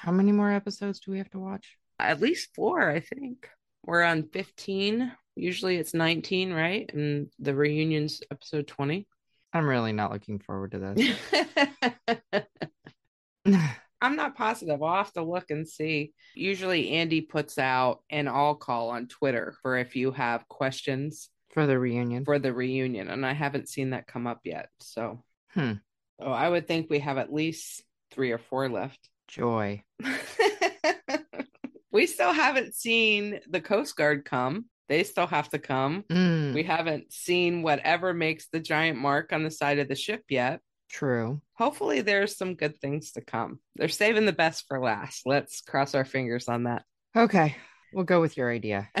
How 0.00 0.12
many 0.12 0.32
more 0.32 0.50
episodes 0.50 1.00
do 1.00 1.10
we 1.12 1.18
have 1.18 1.28
to 1.30 1.38
watch? 1.38 1.76
At 1.98 2.20
least 2.22 2.54
four, 2.54 2.88
I 2.90 3.00
think. 3.00 3.48
We're 3.84 4.02
on 4.02 4.22
15. 4.32 5.12
Usually 5.36 5.76
it's 5.76 5.92
19, 5.92 6.52
right? 6.54 6.90
And 6.92 7.28
the 7.38 7.54
reunion's 7.54 8.22
episode 8.30 8.66
20. 8.66 9.06
I'm 9.52 9.68
really 9.68 9.92
not 9.92 10.10
looking 10.10 10.38
forward 10.38 10.70
to 10.72 10.78
this. 10.78 12.44
I'm 14.02 14.16
not 14.16 14.36
positive. 14.36 14.82
I'll 14.82 14.96
have 14.96 15.12
to 15.12 15.22
look 15.22 15.50
and 15.50 15.68
see. 15.68 16.14
Usually 16.34 16.92
Andy 16.92 17.20
puts 17.20 17.58
out 17.58 18.02
an 18.08 18.26
all 18.28 18.54
call 18.54 18.88
on 18.90 19.06
Twitter 19.06 19.54
for 19.60 19.76
if 19.76 19.96
you 19.96 20.12
have 20.12 20.48
questions 20.48 21.28
For 21.52 21.66
the 21.66 21.78
reunion. 21.78 22.24
for 22.24 22.38
the 22.38 22.54
reunion, 22.54 23.08
and 23.10 23.26
I 23.26 23.34
haven't 23.34 23.68
seen 23.68 23.90
that 23.90 24.06
come 24.06 24.26
up 24.26 24.40
yet. 24.44 24.70
So, 24.80 25.22
Hmm. 25.50 25.72
oh, 26.20 26.32
I 26.32 26.48
would 26.48 26.66
think 26.66 26.88
we 26.88 27.00
have 27.00 27.18
at 27.18 27.30
least 27.32 27.82
three 28.12 28.30
or 28.30 28.38
four 28.38 28.70
left. 28.70 29.10
Joy. 29.30 29.82
we 31.92 32.06
still 32.06 32.32
haven't 32.32 32.74
seen 32.74 33.40
the 33.48 33.60
Coast 33.60 33.96
Guard 33.96 34.24
come. 34.24 34.66
They 34.88 35.04
still 35.04 35.26
have 35.28 35.48
to 35.50 35.58
come. 35.58 36.04
Mm, 36.10 36.52
We 36.52 36.64
haven't 36.64 37.12
seen 37.12 37.62
whatever 37.62 38.12
makes 38.12 38.48
the 38.48 38.58
giant 38.60 38.98
mark 38.98 39.32
on 39.32 39.44
the 39.44 39.50
side 39.50 39.78
of 39.78 39.88
the 39.88 39.94
ship 39.94 40.24
yet. 40.28 40.60
true. 40.90 41.40
Hopefully, 41.54 42.00
there's 42.00 42.36
some 42.36 42.54
good 42.56 42.80
things 42.80 43.12
to 43.12 43.20
come. 43.20 43.60
They're 43.76 43.88
saving 43.88 44.26
the 44.26 44.32
best 44.32 44.64
for 44.66 44.80
last. 44.80 45.22
Let's 45.26 45.60
cross 45.60 45.94
our 45.94 46.04
fingers 46.04 46.48
on 46.48 46.64
that. 46.64 46.82
Okay. 47.16 47.54
We'll 47.92 48.04
go 48.04 48.20
with 48.20 48.36
your 48.36 48.50
idea. 48.50 48.88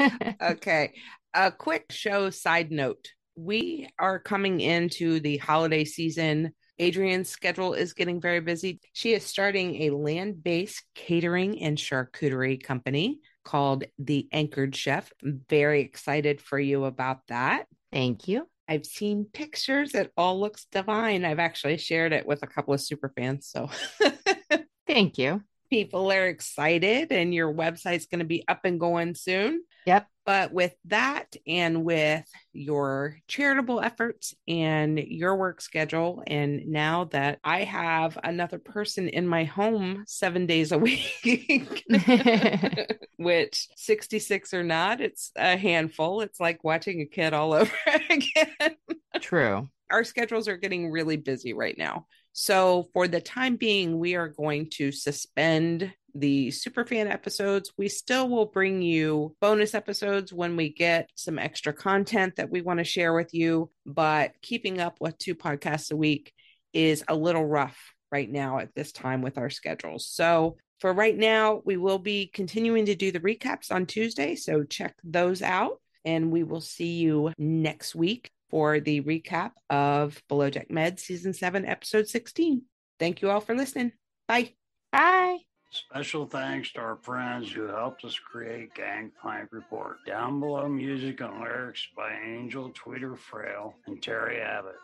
okay. 0.42 0.92
A 1.34 1.50
quick 1.52 1.86
show 1.90 2.30
side 2.30 2.70
note. 2.70 3.08
We 3.36 3.88
are 3.98 4.18
coming 4.18 4.60
into 4.60 5.20
the 5.20 5.36
holiday 5.38 5.84
season. 5.84 6.54
Adrienne's 6.80 7.28
schedule 7.28 7.74
is 7.74 7.92
getting 7.92 8.20
very 8.20 8.40
busy. 8.40 8.80
She 8.92 9.14
is 9.14 9.24
starting 9.24 9.82
a 9.82 9.90
land 9.90 10.42
based 10.42 10.82
catering 10.94 11.62
and 11.62 11.78
charcuterie 11.78 12.62
company 12.62 13.20
called 13.44 13.84
The 13.98 14.28
Anchored 14.32 14.74
Chef. 14.74 15.10
I'm 15.22 15.40
very 15.48 15.80
excited 15.80 16.40
for 16.40 16.58
you 16.58 16.84
about 16.84 17.26
that. 17.28 17.66
Thank 17.92 18.28
you. 18.28 18.48
I've 18.68 18.84
seen 18.84 19.26
pictures. 19.32 19.94
It 19.94 20.12
all 20.16 20.40
looks 20.40 20.66
divine. 20.72 21.24
I've 21.24 21.38
actually 21.38 21.78
shared 21.78 22.12
it 22.12 22.26
with 22.26 22.42
a 22.42 22.48
couple 22.48 22.74
of 22.74 22.80
super 22.80 23.12
fans. 23.16 23.48
So 23.48 23.70
Thank 24.86 25.18
you. 25.18 25.42
People 25.68 26.12
are 26.12 26.26
excited, 26.26 27.12
and 27.12 27.34
your 27.34 27.52
website's 27.52 28.06
going 28.06 28.20
to 28.20 28.24
be 28.24 28.44
up 28.48 28.64
and 28.64 28.80
going 28.80 29.14
soon. 29.14 29.62
Yep. 29.86 30.06
But 30.26 30.52
with 30.52 30.74
that 30.86 31.36
and 31.46 31.84
with 31.84 32.24
your 32.52 33.18
charitable 33.28 33.80
efforts 33.80 34.34
and 34.48 34.98
your 34.98 35.36
work 35.36 35.60
schedule, 35.60 36.24
and 36.26 36.66
now 36.66 37.04
that 37.04 37.38
I 37.44 37.62
have 37.62 38.18
another 38.24 38.58
person 38.58 39.08
in 39.08 39.28
my 39.28 39.44
home 39.44 40.02
seven 40.08 40.46
days 40.46 40.72
a 40.72 40.78
week, 40.78 41.84
which 43.16 43.68
66 43.76 44.52
or 44.52 44.64
not, 44.64 45.00
it's 45.00 45.30
a 45.36 45.56
handful. 45.56 46.20
It's 46.20 46.40
like 46.40 46.64
watching 46.64 47.00
a 47.00 47.06
kid 47.06 47.32
all 47.32 47.52
over 47.54 47.72
again. 48.10 48.76
True. 49.20 49.68
Our 49.88 50.02
schedules 50.02 50.48
are 50.48 50.56
getting 50.56 50.90
really 50.90 51.16
busy 51.16 51.52
right 51.52 51.78
now. 51.78 52.06
So, 52.38 52.90
for 52.92 53.08
the 53.08 53.22
time 53.22 53.56
being, 53.56 53.98
we 53.98 54.14
are 54.14 54.28
going 54.28 54.68
to 54.72 54.92
suspend 54.92 55.94
the 56.14 56.48
superfan 56.48 57.10
episodes. 57.10 57.72
We 57.78 57.88
still 57.88 58.28
will 58.28 58.44
bring 58.44 58.82
you 58.82 59.34
bonus 59.40 59.74
episodes 59.74 60.34
when 60.34 60.54
we 60.54 60.68
get 60.68 61.08
some 61.14 61.38
extra 61.38 61.72
content 61.72 62.36
that 62.36 62.50
we 62.50 62.60
want 62.60 62.76
to 62.76 62.84
share 62.84 63.14
with 63.14 63.32
you. 63.32 63.70
But 63.86 64.32
keeping 64.42 64.82
up 64.82 64.98
with 65.00 65.16
two 65.16 65.34
podcasts 65.34 65.90
a 65.90 65.96
week 65.96 66.30
is 66.74 67.02
a 67.08 67.16
little 67.16 67.46
rough 67.46 67.94
right 68.12 68.30
now 68.30 68.58
at 68.58 68.74
this 68.74 68.92
time 68.92 69.22
with 69.22 69.38
our 69.38 69.48
schedules. 69.48 70.06
So, 70.06 70.58
for 70.80 70.92
right 70.92 71.16
now, 71.16 71.62
we 71.64 71.78
will 71.78 71.98
be 71.98 72.26
continuing 72.26 72.84
to 72.84 72.94
do 72.94 73.12
the 73.12 73.20
recaps 73.20 73.72
on 73.72 73.86
Tuesday. 73.86 74.36
So, 74.36 74.62
check 74.62 74.94
those 75.02 75.40
out. 75.40 75.80
And 76.04 76.30
we 76.30 76.44
will 76.44 76.60
see 76.60 76.98
you 76.98 77.32
next 77.38 77.94
week 77.94 78.30
for 78.50 78.80
the 78.80 79.00
recap 79.02 79.52
of 79.70 80.22
Below 80.28 80.50
Deck 80.50 80.70
Med 80.70 81.00
Season 81.00 81.32
7, 81.32 81.64
Episode 81.64 82.08
16. 82.08 82.62
Thank 82.98 83.22
you 83.22 83.30
all 83.30 83.40
for 83.40 83.54
listening. 83.54 83.92
Bye. 84.28 84.52
Bye. 84.92 85.38
Special 85.70 86.26
thanks 86.26 86.72
to 86.72 86.80
our 86.80 86.96
friends 86.96 87.50
who 87.52 87.66
helped 87.66 88.04
us 88.04 88.18
create 88.18 88.74
Gangplank 88.74 89.48
Report. 89.52 89.98
Down 90.06 90.40
below 90.40 90.68
music 90.68 91.20
and 91.20 91.40
lyrics 91.40 91.86
by 91.96 92.12
Angel 92.24 92.70
Tweeter 92.70 93.18
Frail 93.18 93.74
and 93.86 94.02
Terry 94.02 94.40
Abbott. 94.40 94.76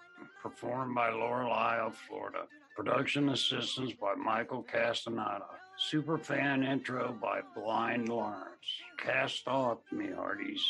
Performed 0.43 0.95
by 0.95 1.11
Lorelei 1.11 1.79
of 1.79 1.97
Florida. 1.97 2.47
Production 2.77 3.31
assistance 3.31 3.93
by 3.93 4.15
Michael 4.15 4.63
Castaneda. 4.63 5.47
Superfan 5.91 6.67
intro 6.67 7.17
by 7.21 7.41
Blind 7.55 8.09
Lawrence. 8.09 8.67
Cast 8.99 9.49
off, 9.49 9.79
me 9.91 10.11
hearties. 10.15 10.63